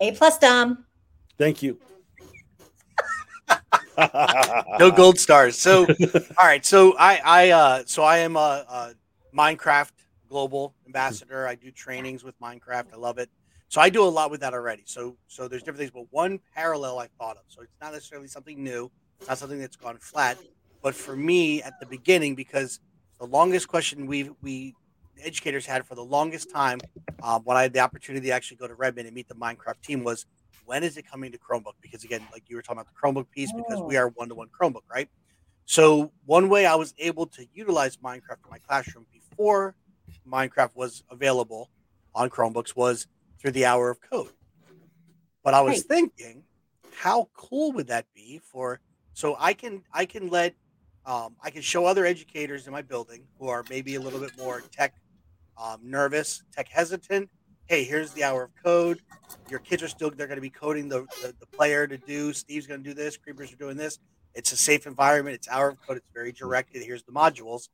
[0.00, 0.84] A plus, Dom.
[1.38, 1.78] Thank you.
[4.78, 5.58] no gold stars.
[5.58, 5.86] So,
[6.38, 6.64] all right.
[6.66, 8.94] So I, I, uh, so I am a, a,
[9.34, 9.90] Minecraft
[10.28, 11.46] global ambassador.
[11.46, 12.86] I do trainings with Minecraft.
[12.92, 13.28] I love it.
[13.68, 14.82] So I do a lot with that already.
[14.86, 17.42] So, so there's different things, but one parallel I thought of.
[17.48, 18.90] So it's not necessarily something new.
[19.18, 20.38] It's not something that's gone flat.
[20.82, 22.80] But for me, at the beginning, because
[23.18, 24.74] the longest question we we
[25.22, 26.78] educators had for the longest time
[27.22, 29.80] um, when I had the opportunity to actually go to Redmond and meet the Minecraft
[29.82, 30.26] team was
[30.66, 31.74] when is it coming to Chromebook?
[31.80, 34.02] Because again, like you were talking about the Chromebook piece, because we oh.
[34.02, 35.08] are one to one Chromebook, right?
[35.64, 39.74] So one way I was able to utilize Minecraft in my classroom before
[40.28, 41.70] Minecraft was available
[42.14, 43.06] on Chromebooks was
[43.46, 44.32] through the hour of code.
[45.44, 45.82] But I was right.
[45.84, 46.42] thinking,
[46.96, 48.80] how cool would that be for
[49.14, 50.56] so I can I can let
[51.04, 54.36] um, I can show other educators in my building who are maybe a little bit
[54.36, 54.94] more tech
[55.56, 57.30] um, nervous, tech hesitant,
[57.66, 58.98] hey, here's the hour of code.
[59.48, 62.32] Your kids are still they're going to be coding the, the, the player to do.
[62.32, 63.16] Steve's going to do this.
[63.16, 64.00] Creepers are doing this.
[64.34, 65.36] It's a safe environment.
[65.36, 65.98] It's hour of code.
[65.98, 66.82] It's very directed.
[66.82, 67.68] Here's the modules.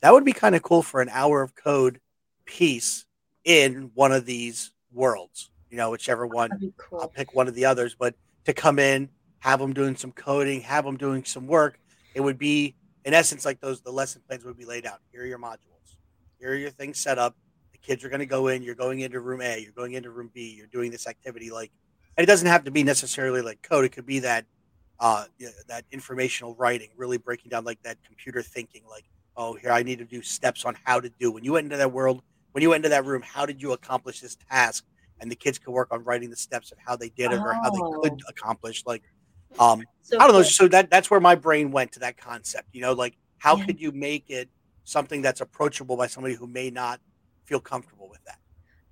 [0.00, 2.00] That would be kind of cool for an hour of code
[2.44, 3.04] piece
[3.44, 5.50] in one of these worlds.
[5.70, 6.72] You know, whichever one.
[6.76, 7.00] Cool.
[7.00, 8.14] I'll pick one of the others, but
[8.46, 9.10] to come in,
[9.40, 11.78] have them doing some coding, have them doing some work.
[12.14, 12.74] It would be,
[13.04, 13.82] in essence, like those.
[13.82, 15.00] The lesson plans would be laid out.
[15.12, 15.96] Here are your modules.
[16.38, 17.36] Here are your things set up
[17.72, 18.62] The kids are going to go in.
[18.62, 19.58] You're going into room A.
[19.58, 20.54] You're going into room B.
[20.56, 21.70] You're doing this activity like,
[22.16, 23.84] and it doesn't have to be necessarily like code.
[23.84, 24.46] It could be that
[25.00, 29.04] uh, yeah, that informational writing, really breaking down like that computer thinking, like,
[29.36, 31.30] oh, here I need to do steps on how to do.
[31.30, 32.22] When you went into that world,
[32.52, 34.84] when you went into that room, how did you accomplish this task?
[35.20, 37.52] And the kids could work on writing the steps of how they did it or
[37.62, 38.28] how they could Oh.
[38.28, 38.84] accomplish.
[38.86, 39.02] Like,
[39.58, 40.42] um, So I don't know.
[40.42, 40.50] cool.
[40.50, 42.68] So that that's where my brain went to that concept.
[42.72, 43.66] You know, like how Yeah.
[43.66, 44.48] could you make it
[44.84, 47.00] something that's approachable by somebody who may not
[47.44, 48.38] feel comfortable with that?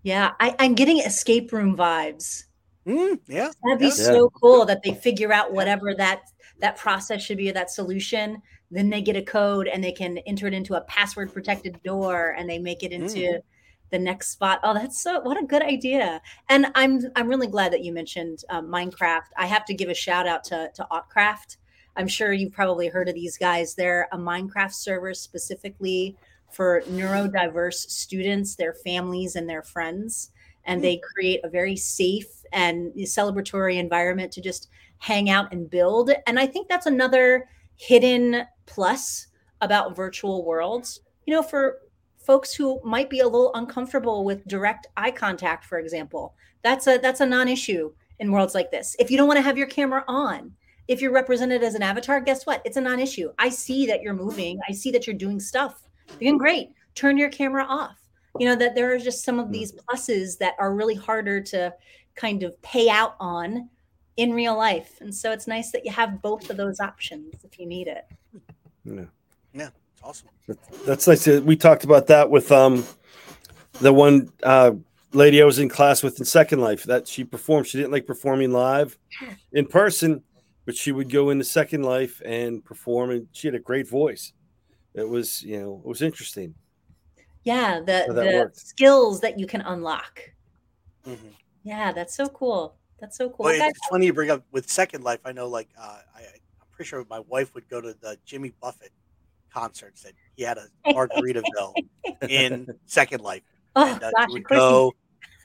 [0.02, 2.44] Yeah, I, I'm getting escape room vibes.
[2.86, 3.92] Mm, yeah, That'd be Yeah.
[3.92, 6.22] so cool that they figure out whatever that
[6.60, 8.40] that process should be or that solution.
[8.70, 12.34] Then they get a code and they can enter it into a password protected door
[12.36, 13.42] and they make it into Mm.
[13.90, 14.58] the next spot.
[14.64, 16.20] Oh, that's so what a good idea.
[16.48, 19.28] And I'm I'm really glad that you mentioned um, Minecraft.
[19.36, 21.58] I have to give a shout out to to Autcraft.
[21.96, 23.74] I'm sure you've probably heard of these guys.
[23.74, 26.16] They're a Minecraft server specifically
[26.50, 30.30] for neurodiverse students, their families, and their friends.
[30.64, 36.10] And they create a very safe and celebratory environment to just hang out and build.
[36.26, 39.28] And I think that's another hidden plus
[39.60, 41.00] about virtual worlds.
[41.26, 41.78] You know, for
[42.18, 46.98] folks who might be a little uncomfortable with direct eye contact, for example, that's a
[46.98, 48.96] that's a non-issue in worlds like this.
[48.98, 50.52] If you don't want to have your camera on,
[50.88, 52.62] if you're represented as an avatar, guess what?
[52.64, 53.32] It's a non-issue.
[53.38, 54.58] I see that you're moving.
[54.68, 55.82] I see that you're doing stuff.
[56.20, 56.70] Doing great.
[56.94, 57.96] Turn your camera off.
[58.38, 59.52] You know that there are just some of hmm.
[59.52, 61.74] these pluses that are really harder to
[62.14, 63.68] kind of pay out on
[64.16, 65.00] in real life.
[65.00, 68.06] And so it's nice that you have both of those options if you need it.
[68.86, 69.04] Yeah.
[69.52, 69.68] Yeah.
[69.92, 70.28] It's awesome.
[70.86, 71.26] That's nice.
[71.26, 72.84] We talked about that with um
[73.80, 74.72] the one uh
[75.12, 77.66] lady I was in class with in Second Life that she performed.
[77.66, 78.96] She didn't like performing live
[79.52, 80.22] in person,
[80.64, 84.32] but she would go into Second Life and perform, and she had a great voice.
[84.94, 86.54] It was, you know, it was interesting.
[87.44, 88.58] Yeah, the the worked.
[88.58, 90.20] skills that you can unlock.
[91.06, 91.32] Mhm.
[91.62, 92.76] Yeah, that's so cool.
[93.00, 93.44] That's so cool.
[93.44, 95.20] Well, it's it's funny you bring up with Second Life.
[95.24, 96.40] I know, like, uh, I, I'm
[96.76, 98.92] pretty sure my wife would go to the Jimmy Buffett
[99.52, 101.74] concerts that he had a Margaritaville
[102.28, 103.42] in Second Life.
[103.74, 104.92] oh and uh, gosh, would go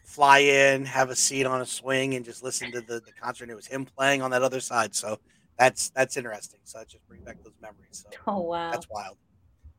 [0.04, 3.46] fly in, have a seat on a swing, and just listen to the, the concert.
[3.46, 4.94] And it was him playing on that other side.
[4.94, 5.20] So
[5.58, 6.60] that's that's interesting.
[6.64, 8.06] So that just brings back those memories.
[8.12, 8.72] So oh wow.
[8.72, 9.18] that's wild.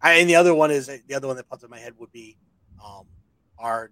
[0.01, 2.11] I, and the other one is the other one that pops in my head would
[2.11, 2.37] be
[2.85, 3.07] um,
[3.59, 3.91] our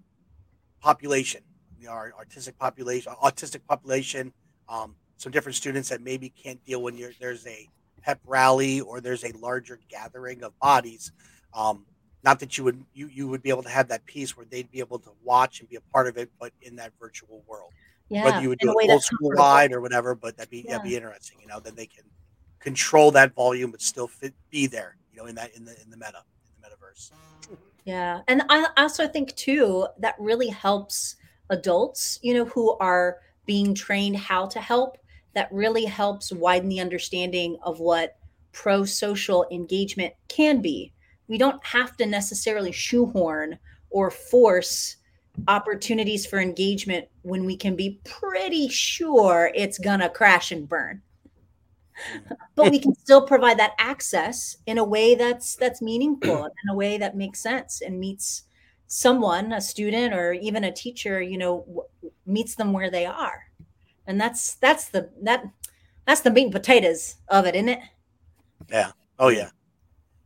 [0.81, 1.43] population,
[1.89, 4.33] our artistic population, autistic population.
[4.69, 7.69] Um, some different students that maybe can't deal when you're there's a
[8.03, 11.13] pep rally or there's a larger gathering of bodies.
[11.53, 11.85] Um,
[12.23, 14.71] not that you would you you would be able to have that piece where they'd
[14.71, 17.73] be able to watch and be a part of it, but in that virtual world
[18.11, 18.25] yeah.
[18.25, 21.39] whether you would do a old school or whatever, but that'd be that'd be interesting,
[21.41, 22.05] you know, then they can
[22.59, 25.89] control that volume but still fit be there, you know, in that in the in
[25.91, 27.13] the meta, in the metaverse.
[27.85, 28.21] Yeah.
[28.29, 31.17] And I also think too that really helps
[31.49, 34.99] adults, you know, who are being trained how to help.
[35.35, 38.17] That really helps widen the understanding of what
[38.53, 40.93] pro social engagement can be.
[41.29, 43.59] We don't have to necessarily shoehorn
[43.91, 44.97] or force
[45.49, 51.01] opportunities for engagement when we can be pretty sure it's going to crash and burn
[52.55, 56.75] but we can still provide that access in a way that's that's meaningful in a
[56.75, 58.45] way that makes sense and meets
[58.87, 63.45] someone a student or even a teacher you know w- meets them where they are
[64.11, 65.45] and that's that's the that
[66.07, 67.81] that's the meat and potatoes of it isn't it
[68.71, 68.91] Yeah.
[69.19, 69.51] Oh yeah.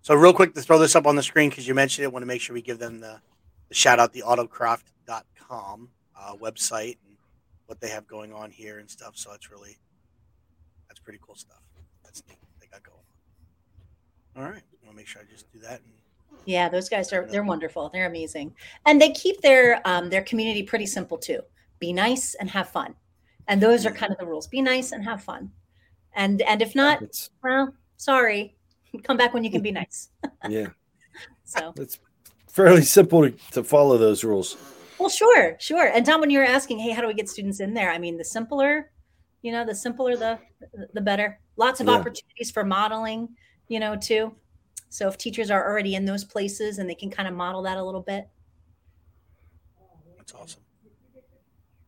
[0.02, 2.22] So real quick to throw this up on the screen because you mentioned it, want
[2.22, 3.20] to make sure we give them the,
[3.68, 7.16] the shout out the autcraft.com uh, website and
[7.66, 9.16] what they have going on here and stuff.
[9.16, 9.76] So that's really
[10.88, 11.62] that's pretty cool stuff.
[12.04, 12.38] That's neat.
[12.60, 12.98] They got going.
[14.36, 14.62] All right.
[14.62, 15.80] I want to make sure I just do that.
[15.80, 15.92] And,
[16.46, 18.54] yeah those guys are they're wonderful they're amazing
[18.86, 21.40] and they keep their um their community pretty simple too
[21.78, 22.94] be nice and have fun
[23.48, 25.50] and those are kind of the rules be nice and have fun
[26.14, 28.56] and and if not It's well sorry
[29.02, 30.10] come back when you can be nice
[30.48, 30.68] yeah,
[31.44, 31.98] so it's
[32.48, 34.56] fairly simple to, to follow those rules.
[34.98, 35.88] Well, sure, sure.
[35.88, 37.90] And Tom, when you were asking, hey, how do we get students in there?
[37.90, 38.92] I mean, the simpler,
[39.42, 40.38] you know, the simpler the
[40.92, 41.40] the better.
[41.56, 41.94] Lots of Yeah.
[41.94, 43.28] opportunities for modeling,
[43.68, 44.34] you know, too.
[44.88, 47.76] So if teachers are already in those places and they can kind of model that
[47.76, 48.28] a little bit.
[50.16, 50.62] That's awesome.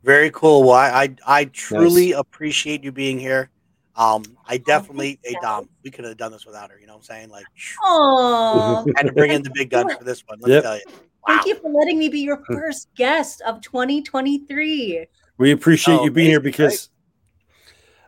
[0.07, 0.63] Very cool.
[0.63, 3.51] Well, I I, I truly appreciate you being here.
[3.97, 6.79] Um, I definitely, hey you, Dom, we could have done this without her.
[6.79, 7.29] You know what I'm saying?
[7.29, 7.45] Like,
[7.83, 10.39] Oh, had to bring in the big guns for this one.
[10.41, 10.59] Let Yep.
[10.59, 10.83] me tell you.
[11.27, 15.07] thank you for letting me be your first guest of 2023.
[15.39, 16.91] We appreciate Oh, you being here amazing, because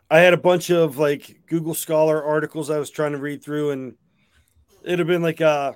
[0.09, 3.71] I had a bunch of like Google Scholar articles I was trying to read through,
[3.71, 3.95] and
[4.85, 5.73] it'd have been like uh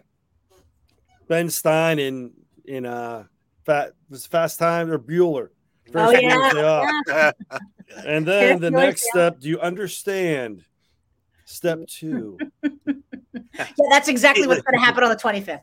[1.28, 2.32] Ben Stein in
[2.64, 3.26] in uh
[3.66, 5.50] Fat was Fast Time or Bueller.
[5.96, 7.32] Oh First yeah, yeah.
[8.06, 10.64] And then the next step, do you understand
[11.46, 12.40] Step two.
[12.64, 15.60] yeah, that's exactly what's going to happen on the 25th.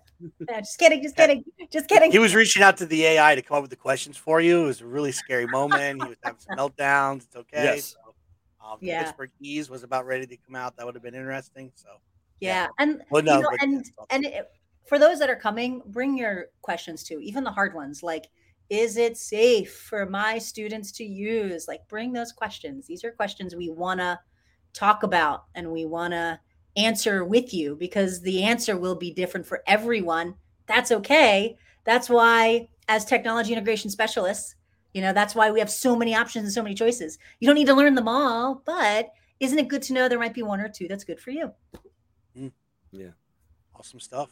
[0.49, 1.43] Yeah, just kidding, just kidding,
[1.73, 2.13] just kidding.
[2.13, 4.63] He was reaching out to the AI to come up with the questions for you.
[4.65, 6.03] It was a really scary moment.
[6.03, 7.25] He was having some meltdowns.
[7.25, 7.65] It's okay.
[7.65, 7.97] Yes.
[8.05, 8.15] So,
[8.65, 9.03] um, the Yeah.
[9.05, 10.77] Pittsburgh Ease was about ready to come out.
[10.77, 11.73] That would have been interesting.
[11.75, 11.89] So,
[12.41, 14.51] Yeah, and well, you no, know, but- and and it,
[14.87, 18.03] for those that are coming, bring your questions too, even the hard ones.
[18.03, 18.27] Like,
[18.71, 21.67] is it safe for my students to use?
[21.67, 22.87] Like, bring those questions.
[22.87, 24.19] These are questions we want to
[24.73, 26.39] talk about and we want to
[26.77, 30.37] answer with you because the answer will be different for everyone.
[30.67, 31.57] That's okay.
[31.85, 34.55] That's why, as technology integration specialists,
[34.95, 37.19] you know, that's why we have so many options and so many choices.
[37.41, 39.11] You don't need to learn them all, but
[39.41, 41.53] isn't it good to know there might be one or two that's good for you?
[42.39, 42.53] Mm,
[42.93, 43.11] yeah.
[43.75, 44.31] Awesome stuff.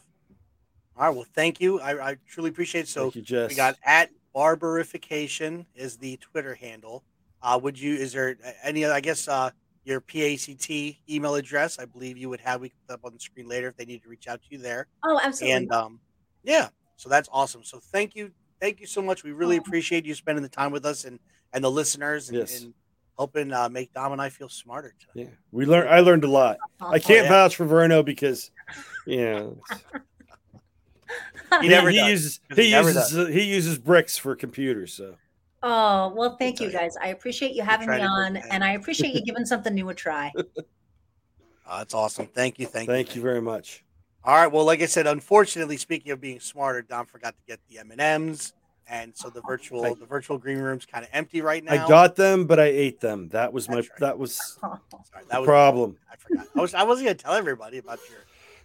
[0.97, 1.15] All right.
[1.15, 1.81] Well, thank you.
[1.81, 2.89] I, I truly appreciate it.
[2.89, 3.51] So, Thank you, Jess.
[3.51, 7.03] we got at barbarification is the Twitter handle.
[7.43, 9.51] Uh, would you, is there any, I guess, uh,
[9.85, 11.79] your PAECT email address?
[11.81, 13.85] I believe you would have, we can put up on the screen later if they
[13.85, 14.87] need to reach out to you there.
[15.05, 15.57] Oh, absolutely.
[15.57, 16.01] And um,
[16.45, 17.65] yeah, so that's awesome.
[17.65, 18.31] So thank you,
[18.61, 19.25] thank you so much.
[19.25, 19.61] We really Oh.
[19.61, 21.19] appreciate you spending the time with us and
[21.53, 22.61] and the listeners and, Yes.
[22.63, 22.75] and
[23.17, 25.29] helping uh, make Dom and I feel smarter tonight.
[25.31, 25.89] yeah, we learned.
[25.89, 26.59] I learned a lot.
[26.81, 27.31] Oh, I can't yeah.
[27.31, 28.51] vouch for Verno because,
[29.07, 29.47] yeah,
[31.61, 32.09] He he, never he does.
[32.11, 34.93] uses He he never uses he uses bricks for computers.
[34.95, 35.15] So
[35.63, 36.97] Oh, well, thank you guys.
[37.03, 40.33] I appreciate you having me on, and I appreciate you giving something new a try.
[41.67, 42.27] Uh, that's awesome.
[42.27, 43.83] Thank you, thank, thank you very much.
[44.25, 44.47] All right.
[44.51, 47.91] Well, like I said, unfortunately, speaking of being smarter, Dom forgot to get the M
[47.91, 48.53] and M's,
[48.89, 51.85] and so the virtual I- the virtual green room's kind of empty right now.
[51.85, 53.29] I got them, but I ate them.
[53.31, 53.89] That was my right.
[53.99, 54.79] that was Sorry,
[55.23, 55.97] the that was problem.
[56.13, 56.47] I forgot.
[56.57, 58.21] I was I wasn't gonna tell everybody about your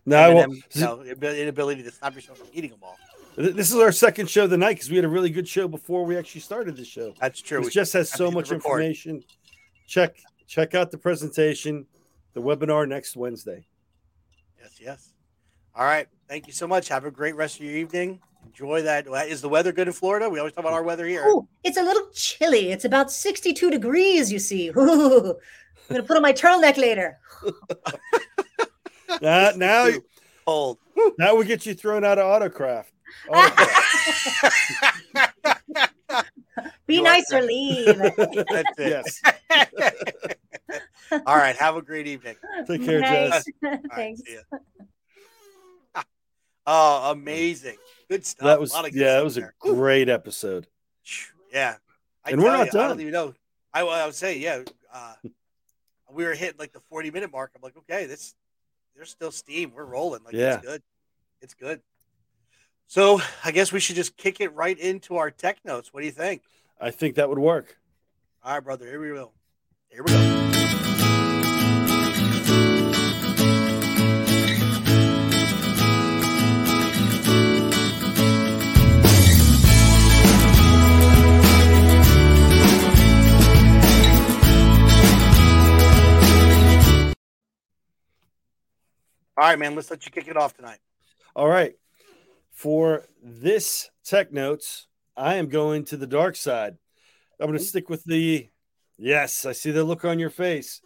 [0.06, 2.98] No, I you know, inability to stop yourself from eating them all.
[3.36, 5.68] This is our second show of the night because we had a really good show
[5.68, 7.14] before we actually started the show.
[7.20, 7.66] That's true.
[7.66, 9.24] It just has so much information.
[9.88, 11.88] Check check out the presentation,
[12.34, 13.66] the webinar next Wednesday.
[14.62, 15.14] Yes, yes.
[15.76, 16.08] All right.
[16.30, 16.88] Thank you so much.
[16.90, 18.20] Have a great rest of your evening.
[18.46, 19.08] Enjoy that.
[19.28, 20.30] Is the weather good in Florida?
[20.30, 21.24] We always talk about our weather here.
[21.26, 22.72] Oh, it's a little chilly.
[22.72, 24.70] It's about 62 degrees, you see.
[24.70, 24.72] Ooh,
[25.90, 27.20] I'm going to put on my turtleneck later.
[29.22, 30.04] Uh, now Too
[30.46, 30.78] cold.
[31.18, 32.86] that would get you thrown out of autcraft.
[33.30, 34.52] Autcraft.
[36.88, 37.86] Be You nice or leave.
[37.98, 38.78] That's it.
[38.80, 39.22] yes.
[41.26, 41.56] All right.
[41.56, 42.36] Have a great evening.
[42.68, 43.46] Take care, Nice.
[43.46, 43.46] Jess.
[43.64, 44.22] All right, Thanks.
[44.26, 44.38] see.
[46.66, 47.76] Oh, amazing.
[48.10, 48.46] Good stuff.
[48.46, 50.68] That was A lot of good yeah, that stuff was a great episode.
[51.52, 51.76] Yeah.
[52.26, 52.90] I And we're not you, I done.
[52.90, 53.34] don't even know.
[53.74, 54.64] I, I would say, yeah.
[54.94, 55.14] Uh,
[56.12, 57.52] we were hitting like the 40 minute mark.
[57.56, 58.34] I'm like, okay, this
[58.96, 59.72] there's still steam.
[59.76, 60.24] We're rolling.
[60.24, 60.56] Like Yeah.
[60.58, 60.84] it's good.
[61.42, 61.82] It's good.
[62.88, 65.94] So I guess we should just kick it right into our tech notes.
[65.94, 66.42] What do you think?
[66.80, 67.78] I think that would work.
[68.44, 68.86] All right, brother.
[68.86, 69.32] Here we go.
[69.90, 70.53] Here we go.
[89.38, 89.76] All right, man.
[89.76, 90.80] Let's let you kick it off tonight.
[91.36, 91.74] All right.
[92.52, 94.88] For this tech notes,
[95.18, 96.78] I am going to the dark side.
[97.40, 98.48] I'm going to stick with the
[98.98, 100.82] yes, I see the look on your face.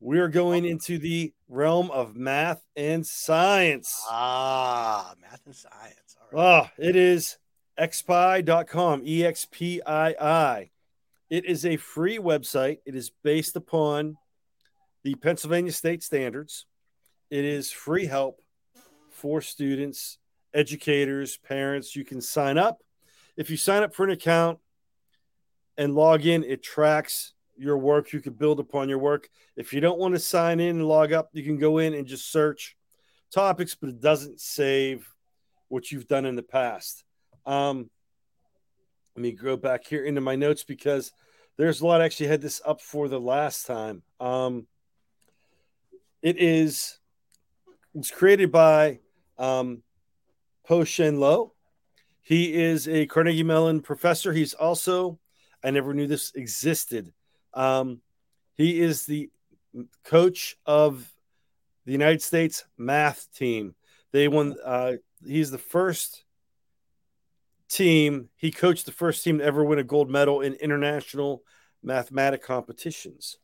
[0.00, 4.02] We are going into the realm of math and science.
[4.08, 6.16] Ah, math and science.
[6.18, 6.42] All right.
[6.42, 7.36] Ah, it is
[7.78, 10.70] expii.com, E X P I I.
[11.28, 12.78] It is a free website.
[12.86, 14.16] It is based upon
[15.04, 16.66] the Pennsylvania state standards.
[17.30, 18.40] It is free help
[19.10, 20.18] for students,
[20.52, 21.94] educators, parents.
[21.94, 22.82] You can sign up.
[23.36, 24.58] If you sign up for an account
[25.78, 28.12] and log in, it tracks your work.
[28.12, 29.28] You can build upon your work.
[29.56, 32.06] If you don't want to sign in and log up, you can go in and
[32.06, 32.76] just search
[33.32, 35.08] topics, but it doesn't save
[35.68, 37.04] what you've done in the past.
[37.46, 37.90] Um,
[39.14, 41.12] let me go back here into my notes because
[41.56, 42.00] there's a lot.
[42.00, 44.02] I actually had this up for the last time.
[44.18, 44.66] Um,
[46.22, 46.99] it is
[47.94, 49.00] it's created by
[49.38, 49.82] um,
[50.66, 51.52] Po Shen Lo.
[52.22, 54.32] He is a Carnegie Mellon professor.
[54.32, 55.18] He's also
[55.62, 57.12] I never knew this existed.
[57.54, 58.00] Um,
[58.56, 59.30] he is the
[60.04, 61.12] coach of
[61.86, 63.74] the United States math team.
[64.12, 64.56] They won.
[64.64, 64.94] Uh,
[65.24, 66.24] he's the first
[67.68, 68.28] team.
[68.36, 71.42] He coached the first team to ever win a gold medal in international
[71.82, 73.38] mathematic competitions.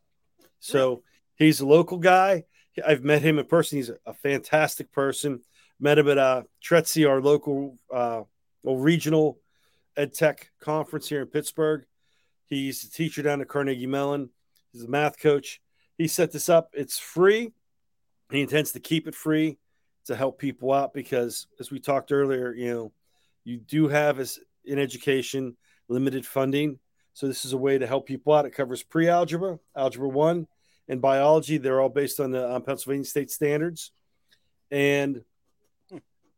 [0.59, 1.03] So
[1.37, 2.45] he's a local guy.
[2.85, 3.79] I've met him in person.
[3.79, 5.41] He's a fantastic person.
[5.79, 8.23] Met him at uh, TRETC, our local, uh,
[8.63, 9.39] well, regional
[9.97, 11.85] ed tech conference here in Pittsburgh.
[12.47, 14.31] He's a teacher down at Carnegie Mellon.
[14.73, 15.61] He's a math coach.
[15.99, 16.71] He set this up.
[16.73, 17.53] It's free.
[18.31, 19.59] He intends to keep it free
[20.07, 22.93] to help people out because, as we talked earlier, you know,
[23.45, 25.57] you do have as in education
[25.89, 26.79] limited funding.
[27.15, 28.45] So this is a way to help people out.
[28.45, 30.47] It covers pre-algebra, algebra one,
[30.89, 31.59] and biology.
[31.59, 33.93] They're all based on the um, Pennsylvania state standards,
[34.71, 35.23] and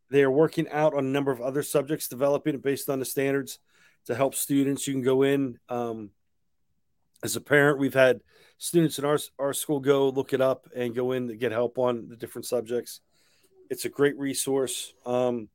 [0.09, 3.05] they are working out on a number of other subjects, developing it based on the
[3.05, 3.59] standards
[4.05, 4.87] to help students.
[4.87, 6.09] You can go in um,
[7.23, 7.79] as a parent.
[7.79, 8.21] We've had
[8.57, 11.77] students in our our school go look it up and go in to get help
[11.77, 13.01] on the different subjects.
[13.69, 14.93] It's a great resource.
[15.05, 15.49] Um,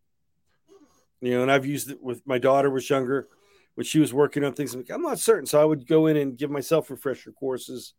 [1.20, 3.28] you know, and I've used it with my daughter was younger
[3.74, 4.74] when she was working on things.
[4.74, 7.94] I'm, like, I'm not certain, so I would go in and give myself refresher courses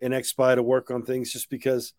[0.00, 1.92] in Expii to work on things just because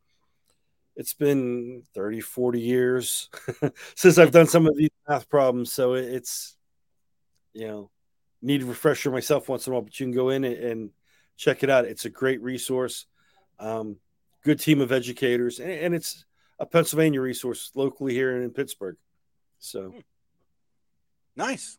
[0.96, 3.30] it's been 30, 40 years
[3.96, 5.72] since I've done some of these math problems.
[5.72, 6.56] So it's,
[7.54, 7.92] you know,
[8.42, 10.92] need a refresher myself once in a while, but you can go in and,
[11.38, 11.86] check it out.
[11.86, 13.06] It's a great resource.
[13.60, 13.98] Um,
[14.44, 16.26] good team of educators, and, and, it's
[16.58, 18.98] a Pennsylvania resource locally here in Pittsburgh.
[19.60, 20.00] So hmm.
[21.36, 21.78] nice.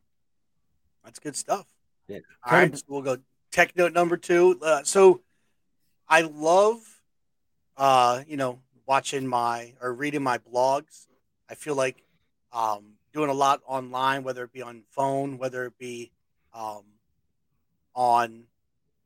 [1.05, 1.66] That's good stuff.
[2.07, 2.19] Yeah.
[2.45, 3.19] All right, we'll go
[3.51, 4.61] tech note number two.
[4.62, 5.23] Uh, so
[6.09, 6.78] I love,
[7.76, 11.06] uh, you know, watching my or reading my blogs.
[11.51, 12.02] I feel like
[12.52, 16.10] um, doing a lot online, whether it be on phone, whether it be
[16.55, 16.85] um,
[17.94, 18.44] on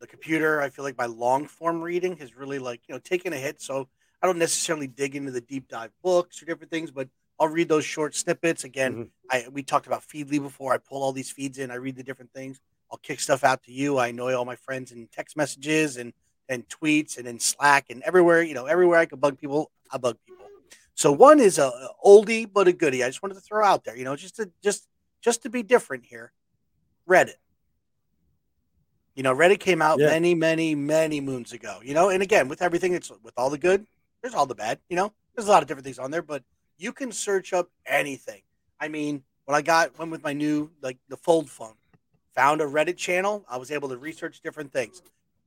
[0.01, 0.61] the computer.
[0.61, 3.61] I feel like my long form reading has really like you know taken a hit.
[3.61, 3.89] So
[4.23, 7.09] I don't necessarily dig into the deep dive books or different things, but
[7.41, 8.63] I'll read those short snippets.
[8.63, 9.05] Again, mm-hmm.
[9.31, 10.73] I we talked about Feedly before.
[10.73, 11.73] I pull all these feeds in.
[11.73, 12.61] I read the different things.
[12.91, 13.97] I'll kick stuff out to you.
[13.97, 16.13] I annoy all my friends in text messages and
[16.53, 18.43] and tweets and in Slack and everywhere.
[18.43, 20.47] You know, everywhere I can bug people, I bug people.
[20.95, 23.03] So one is a, a oldie but a goodie.
[23.03, 23.97] I just wanted to throw out there.
[23.97, 24.87] You know, just to just
[25.21, 26.33] just to be different here.
[27.09, 27.35] Reddit.
[29.15, 30.07] You know, Reddit came out yeah.
[30.07, 31.81] many, many, many moons ago.
[31.83, 33.87] You know, and again, with everything, it's with all the good,
[34.23, 34.79] there's all the bad.
[34.89, 36.43] You know, there's a lot of different things on there, but
[36.79, 38.43] you can search up anything.
[38.81, 41.75] I mean, when I got went with my new like the fold phone,
[42.35, 45.03] found a Reddit channel, I was able to research different things.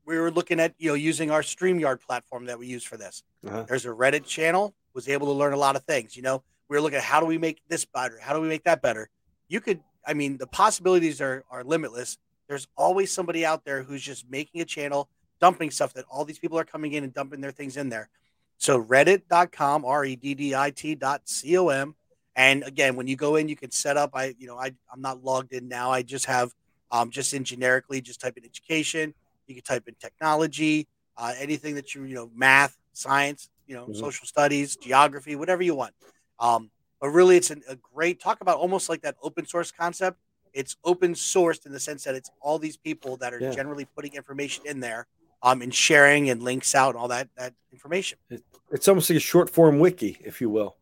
[0.06, 3.24] We were looking at you know using our StreamYard platform that we use for this.
[3.46, 3.66] Uh-huh.
[3.68, 6.16] There's a Reddit channel, was able to learn a lot of things.
[6.16, 8.48] You know, we were looking at how do we make this better, how do we
[8.48, 9.10] make that better.
[9.48, 12.18] You could, I mean, the possibilities are are limitless.
[12.48, 15.10] There's always somebody out there who's just making a channel,
[15.42, 18.10] dumping stuff that all these people are coming in and dumping their things in there.
[18.58, 21.96] So reddit.com, R E D D I T dot C O M.
[22.36, 24.12] And again, when you go in, you can set up.
[24.14, 25.92] I, you know, I, I'm not logged in now.
[25.92, 26.54] I just have,
[26.92, 29.14] um, just in generically, just type in education.
[29.48, 33.84] You can type in technology, uh, anything that you, you know, math, science, you know,
[33.84, 33.94] mm-hmm.
[33.94, 35.94] social studies, geography, whatever you want.
[36.40, 36.70] Um,
[37.00, 40.20] but really, it's an, a great talk about almost like that open source concept.
[40.54, 43.52] It's open sourced in the sense that it's all these people that are yeah.
[43.52, 45.08] generally putting information in there
[45.44, 48.18] um, and sharing and links out and all that that information.
[48.30, 50.76] It, it's almost like a short form wiki, if you will.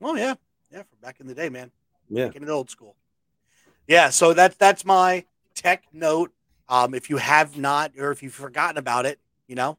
[0.00, 0.34] Oh yeah,
[0.72, 1.70] yeah, from back in the day, man.
[2.08, 2.96] Yeah, back in the old school.
[3.86, 5.24] Yeah, so that's that's my
[5.54, 6.32] tech note.
[6.68, 9.78] Um, if you have not, or if you've forgotten about it, you know,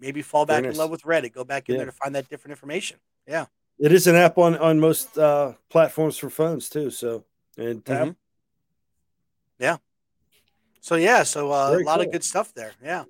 [0.00, 1.32] maybe fall back in love with Reddit.
[1.32, 1.78] Go back in yeah.
[1.78, 2.98] there to find that different information.
[3.28, 3.46] Yeah,
[3.78, 6.90] it is an app on on most uh, platforms for phones too.
[6.90, 7.24] So
[7.56, 8.08] and tab.
[8.08, 8.10] Mm-hmm.
[9.58, 9.76] Yeah.
[10.80, 12.06] So yeah, so uh, a lot cool.
[12.06, 12.72] of good stuff there.
[12.82, 13.04] Yeah.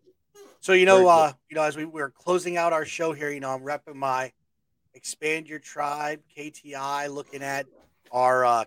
[0.61, 3.41] So you know, uh, you know, as we we're closing out our show here, you
[3.41, 4.33] know, I'm repping my
[4.95, 7.67] expand your tribe KTI, looking at
[8.13, 8.65] our uh, our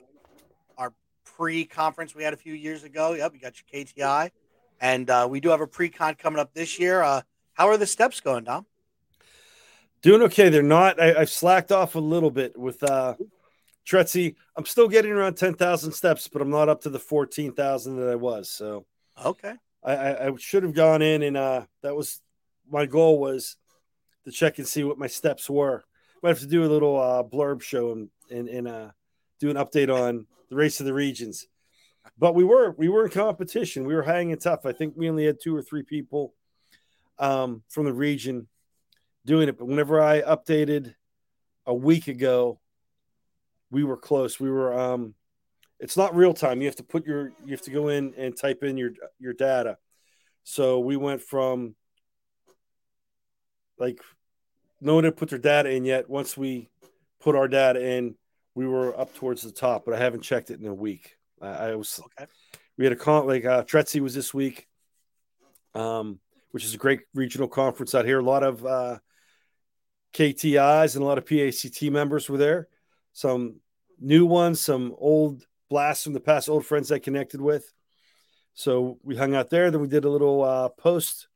[1.37, 3.13] pre-conference we had a few years ago.
[3.13, 4.31] Yep, you got your KTI,
[4.81, 7.01] and uh, we do have a pre-con coming up this year.
[7.01, 7.21] Uh,
[7.53, 8.65] how are the steps going, Dom?
[10.01, 10.49] Doing okay.
[10.49, 10.99] They're not.
[10.99, 13.15] I, have slacked off a little bit with uh,
[13.85, 14.35] TRETC.
[14.55, 17.97] I'm still getting around ten thousand steps, but I'm not up to the fourteen thousand
[17.97, 18.49] that I was.
[18.49, 18.85] So
[19.23, 19.53] okay.
[19.83, 22.21] I, I should have gone in and uh, that was
[22.69, 23.55] my goal was
[24.25, 25.85] to check and see what my steps were.
[26.21, 28.91] Might have to do a little uh, blurb show and and, and uh,
[29.39, 31.47] do an update on the race of the regions.
[32.17, 33.85] But we were we were in competition.
[33.85, 34.65] We were hanging tough.
[34.65, 36.33] I think we only had two or three people
[37.19, 38.47] um, from the region
[39.25, 39.57] doing it.
[39.57, 40.95] But whenever I updated
[41.65, 42.59] a week ago,
[43.69, 44.39] we were close.
[44.39, 45.15] We were um,
[45.79, 46.61] it's not real time.
[46.61, 49.33] You have to put your you have to go in and type in your your
[49.33, 49.77] data.
[50.43, 51.75] So we went from
[53.77, 53.99] like
[54.79, 56.09] no one had put their data in yet.
[56.09, 56.69] Once we
[57.19, 58.15] put our data in,
[58.57, 61.15] we were up towards the top, but I haven't checked it in a week.
[61.39, 62.25] I, I was okay.
[62.75, 64.67] We had a con like uh, TRETC was this week,
[65.75, 66.19] um,
[66.49, 68.17] which is a great regional conference out here.
[68.17, 68.97] A lot of uh,
[70.11, 72.67] KTIs and a lot of PAECT members were there.
[73.13, 73.57] Some
[73.99, 77.71] new ones, some old blasts from the past, old friends I connected with.
[78.55, 79.69] So we hung out there.
[79.69, 81.27] Then we did a little uh, post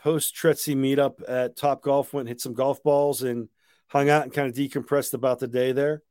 [0.00, 2.12] post TRETC meetup at Top Golf.
[2.12, 3.48] Went and hit some golf balls and
[3.88, 6.02] hung out and kind of decompressed about the day there.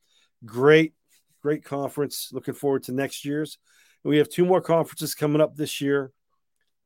[0.46, 0.94] Great,
[1.42, 2.30] great conference.
[2.32, 3.58] Looking forward to next year's.
[4.04, 6.12] We have two more conferences coming up this year,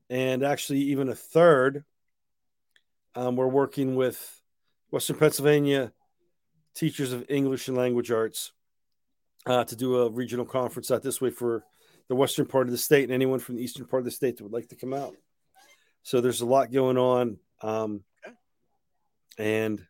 [0.09, 1.83] and actually even a third.
[3.15, 4.41] Um, we're working with
[4.89, 5.91] Western Pennsylvania
[6.75, 8.53] teachers of English and language arts
[9.45, 11.63] uh, to do a regional conference out this way for
[12.07, 14.37] the western part of the state and anyone from the eastern part of the state
[14.37, 15.15] that would like to come out.
[16.03, 17.37] So there's a lot going on.
[17.61, 18.03] Um.
[19.37, 19.81] And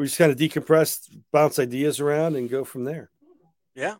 [0.00, 3.10] we just kind of decompress, bounce ideas around, and go from there.
[3.74, 3.96] Yeah.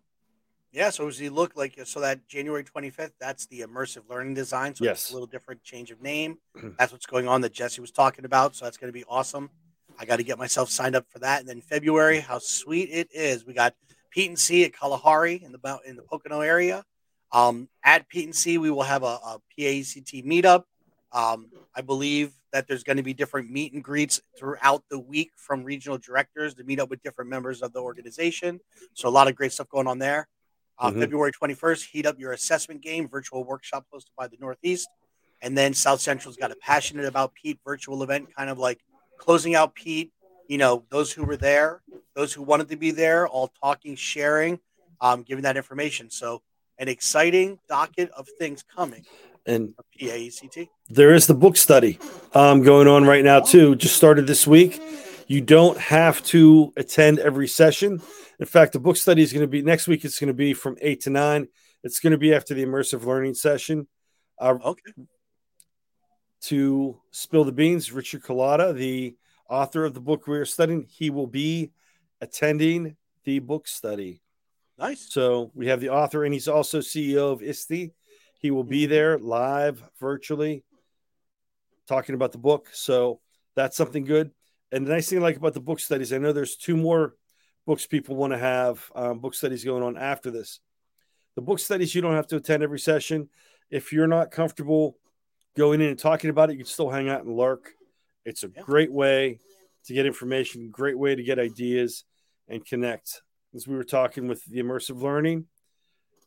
[0.73, 0.89] Yeah.
[0.89, 4.75] So as you look like, so that January 25th, that's the immersive learning design.
[4.75, 5.03] So yes.
[5.03, 6.39] it's a little different change of name.
[6.79, 8.57] that's what's going on that Jesse was talking about.
[8.57, 9.51] So that's going to be awesome.
[9.99, 11.41] I got to get myself signed up for that.
[11.41, 13.45] And then February, how sweet it is.
[13.45, 13.75] We got
[14.17, 16.83] PETE&C at Kalahari in the in the Pocono area.
[17.31, 20.65] Um, at PETE&C, we will have a, a PAECT meetup.
[21.13, 25.31] Um, I believe that there's going to be different meet and greets throughout the week
[25.37, 28.61] from regional directors to meet up with different members of the organization.
[28.95, 30.29] So a lot of great stuff going on there.
[30.79, 31.01] Uh, mm-hmm.
[31.01, 34.89] February 21st, heat up your assessment game virtual workshop hosted by the Northeast.
[35.43, 38.81] And then South Central's got a passionate about Pete virtual event, kind of like
[39.19, 40.13] closing out Pete.
[40.49, 41.81] You know, those who were there,
[42.17, 44.59] those who wanted to be there, all talking, sharing,
[45.01, 46.11] um, giving that information.
[46.11, 46.43] So
[46.79, 49.05] an exciting docket of things coming.
[49.47, 50.69] And PAECT.
[50.89, 51.99] There is the book study
[52.35, 53.75] um, going on right now too.
[53.75, 54.81] Just started this week.
[55.27, 58.03] You don't have to attend every session.
[58.39, 60.05] In fact, the book study is going to be next week.
[60.05, 61.49] It's going to be from eight to nine.
[61.83, 63.87] It's going to be after the immersive learning session.
[64.39, 64.93] Uh, okay.
[66.43, 69.17] To spill the beans, Richard Culatta, the
[69.49, 71.71] author of the book we are studying, he will be
[72.21, 74.23] attending the book study.
[74.79, 75.13] Nice.
[75.13, 77.93] So we have the author, and he's also CEO of ISTE.
[78.41, 78.91] He will be mm-hmm.
[78.91, 80.65] there live, virtually,
[81.89, 82.69] talking about the book.
[82.73, 83.21] So
[83.55, 84.33] that's something good.
[84.73, 87.15] And the nice thing I like about the book studies, I know there's two more
[87.67, 90.61] books people want to have um, book studies going on after this.
[91.37, 93.29] The book studies, you don't have to attend every session.
[93.71, 94.97] If you're not comfortable
[95.57, 97.71] going in and talking about it, you can still hang out and lurk.
[98.25, 98.63] It's a yeah.
[98.63, 99.39] great way
[99.87, 102.05] to get information, great way to get ideas
[102.49, 103.23] and connect
[103.55, 105.47] as we were talking with the immersive learning,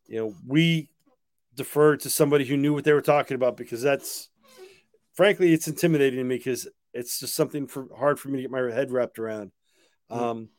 [0.08, 0.90] you know, we
[1.56, 4.30] deferred to somebody who knew what they were talking about because that's
[5.14, 8.52] frankly it's intimidating to me because it's just something for hard for me to get
[8.52, 9.52] my head wrapped around.
[10.12, 10.24] Mm-hmm.
[10.24, 10.50] Um,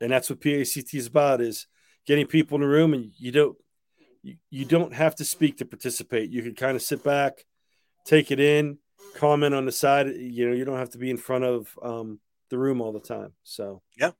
[0.00, 1.66] and that's what PAECT is about is
[2.06, 3.56] getting people in the room and you don't
[4.22, 6.30] you, you don't have to speak to participate.
[6.30, 7.44] You can kind of sit back,
[8.04, 8.78] take it in,
[9.14, 10.08] comment on the side.
[10.08, 12.20] You know, you don't have to be in front of um,
[12.50, 13.32] the room all the time.
[13.44, 14.10] So yeah,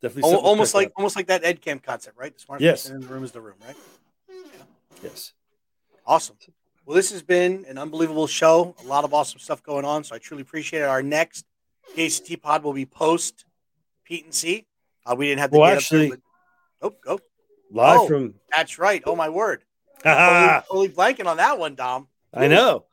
[0.00, 0.92] Definitely almost like up.
[0.96, 2.32] almost like that Ed Camp concept, right?
[2.32, 2.82] The smartest yes.
[2.82, 3.76] person in the room is the room, right?
[5.02, 5.32] Yes.
[6.06, 6.36] Awesome.
[6.84, 8.74] Well, this has been an unbelievable show.
[8.82, 10.04] A lot of awesome stuff going on.
[10.04, 10.88] So I truly appreciate it.
[10.88, 11.44] Our next
[11.98, 13.44] ACT pod will be post
[14.08, 14.66] PETE&C.
[15.04, 16.08] Uh, we didn't have the well, actually.
[16.08, 16.18] There,
[16.80, 16.88] but...
[16.88, 17.20] Oh, go
[17.70, 18.34] live oh, from.
[18.54, 19.02] That's right.
[19.04, 19.64] Oh my word.
[20.02, 22.08] totally, totally blanking on that one, Dom.
[22.32, 22.84] I know.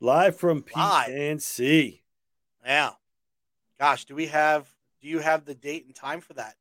[0.00, 1.10] Live from Pete live.
[1.10, 2.02] and C.
[2.64, 2.90] Yeah.
[3.78, 4.68] Gosh, do we have
[5.00, 6.54] do you have the date and time for that?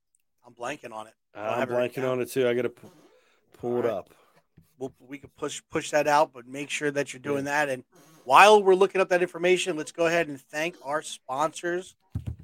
[0.45, 1.14] I'm blanking on it.
[1.36, 2.48] I'm blanking on it too.
[2.48, 2.72] I got to
[3.60, 3.94] pull All it right.
[3.94, 4.10] up.
[4.82, 7.70] We'll, we could push push that out, but make sure that you're doing that.
[7.70, 7.84] And
[8.24, 11.95] while we're looking up that information, let's go ahead and thank our sponsors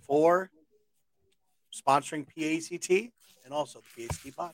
[0.05, 0.51] for
[1.73, 3.11] sponsoring PAECT
[3.43, 4.53] and also the PAECT pod.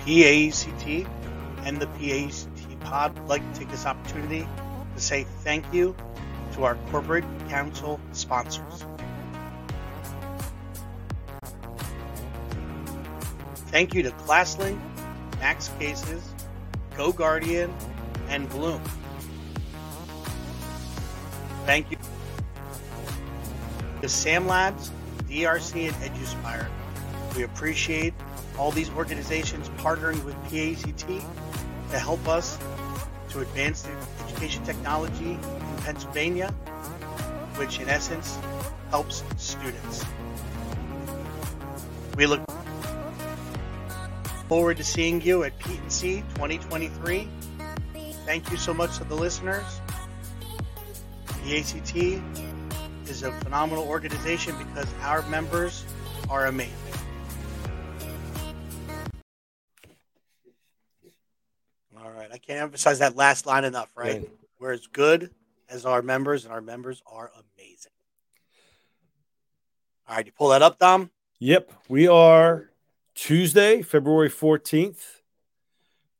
[0.00, 1.08] PAECT
[1.64, 4.46] and the PAECT pod would like to take this opportunity
[4.94, 5.96] to say thank you
[6.52, 8.84] to our corporate council sponsors.
[13.70, 14.80] Thank you to ClassLink,
[15.38, 16.34] Max Cases,
[16.96, 17.72] Go Guardian,
[18.28, 18.82] and Bloom.
[21.66, 21.96] Thank you
[24.02, 24.90] to Sam Labs,
[25.28, 26.66] DRC, and EduSpire.
[27.36, 28.12] We appreciate
[28.58, 31.22] all these organizations partnering with PAECT
[31.92, 32.58] to help us
[33.28, 33.92] to advance the
[34.24, 36.50] education technology in Pennsylvania,
[37.54, 38.36] which in essence
[38.90, 40.04] helps students.
[42.16, 42.40] We look
[44.50, 47.28] forward to seeing you at PETE&C 2023.
[48.26, 49.80] Thank you so much to the listeners.
[51.44, 51.94] The ACT
[53.08, 55.84] is a phenomenal organization because our members
[56.28, 56.74] are amazing.
[61.96, 64.28] All right, I can't emphasize that last line enough, right?
[64.58, 65.30] we're as good,
[65.68, 67.92] as our members, and our members are amazing.
[70.08, 71.08] All right, you pull that up, Dom?
[71.38, 71.72] Yep.
[71.88, 72.69] We are
[73.14, 75.20] Tuesday, February 14th,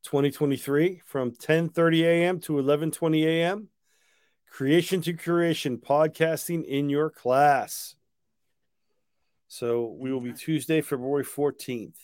[0.02, 2.40] 2023 from 10:30 a.m.
[2.40, 3.68] to 11:20 a.m.
[4.50, 7.94] Creation to Curation podcasting in your class.
[9.46, 11.94] So we will be Tuesday, February 14th.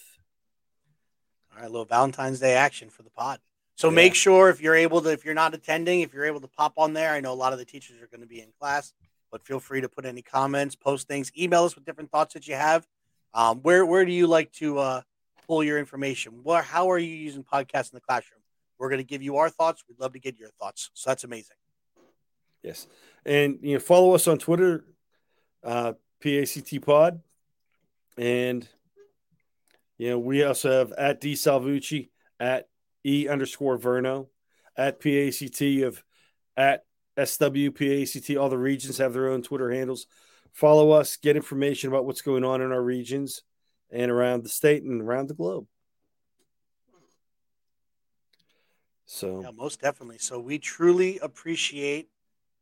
[1.53, 3.41] All right, a little Valentine's Day action for the pod.
[3.77, 3.95] So Yeah.
[3.97, 6.75] make sure if you're able to, if you're not attending, if you're able to pop
[6.77, 7.13] on there.
[7.13, 8.95] I know a lot of the teachers are going to be in class,
[9.31, 12.49] but feel free to put any comments, post things, email us with different thoughts that
[12.49, 12.87] you have.
[13.37, 15.03] Um, where where do you like to uh,
[15.47, 16.41] pull your information?
[16.43, 18.41] Where how are you using podcasts in the classroom?
[18.79, 19.85] We're going to give you our thoughts.
[19.87, 20.91] We'd love to get your thoughts.
[20.95, 21.57] So that's amazing.
[22.63, 22.87] Yes.
[23.27, 24.85] And you know, follow us on Twitter,
[25.63, 25.93] uh,
[26.25, 27.21] PAECT Pod.
[28.17, 28.67] And
[29.99, 32.09] you know, we also have at D Salvucci,
[32.41, 32.69] at
[33.05, 34.29] E underscore Verno,
[34.79, 36.03] at PAECT of
[36.57, 36.85] at
[37.19, 38.41] SWPACT.
[38.41, 40.07] All the regions have their own Twitter handles.
[40.57, 43.43] Follow us, get information about what's going on in our regions
[43.91, 45.67] and around the state and around the globe.
[49.05, 50.17] So Yeah, most definitely.
[50.17, 52.09] So we truly appreciate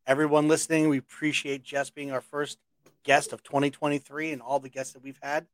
[0.08, 0.88] everyone listening.
[0.88, 2.58] We appreciate Jess being our first
[3.04, 5.46] guest of 2023 and all the guests that we've had.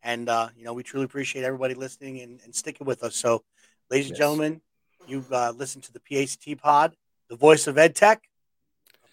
[0.00, 3.16] And, uh, you know, we truly appreciate everybody listening and, and sticking with us.
[3.16, 3.42] So,
[3.90, 4.60] ladies and gentlemen,
[5.08, 6.94] you've uh, listened to the PAECT pod,
[7.28, 8.18] the voice of EdTech,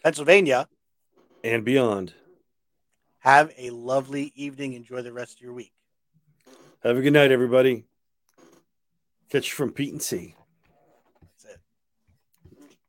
[0.03, 0.67] Pennsylvania.
[1.43, 2.13] and beyond.
[3.25, 4.73] Have a lovely evening.
[4.73, 5.73] Enjoy the rest of your week.
[6.83, 7.85] Have a good night, everybody.
[9.31, 10.35] Catch you from PETE&C.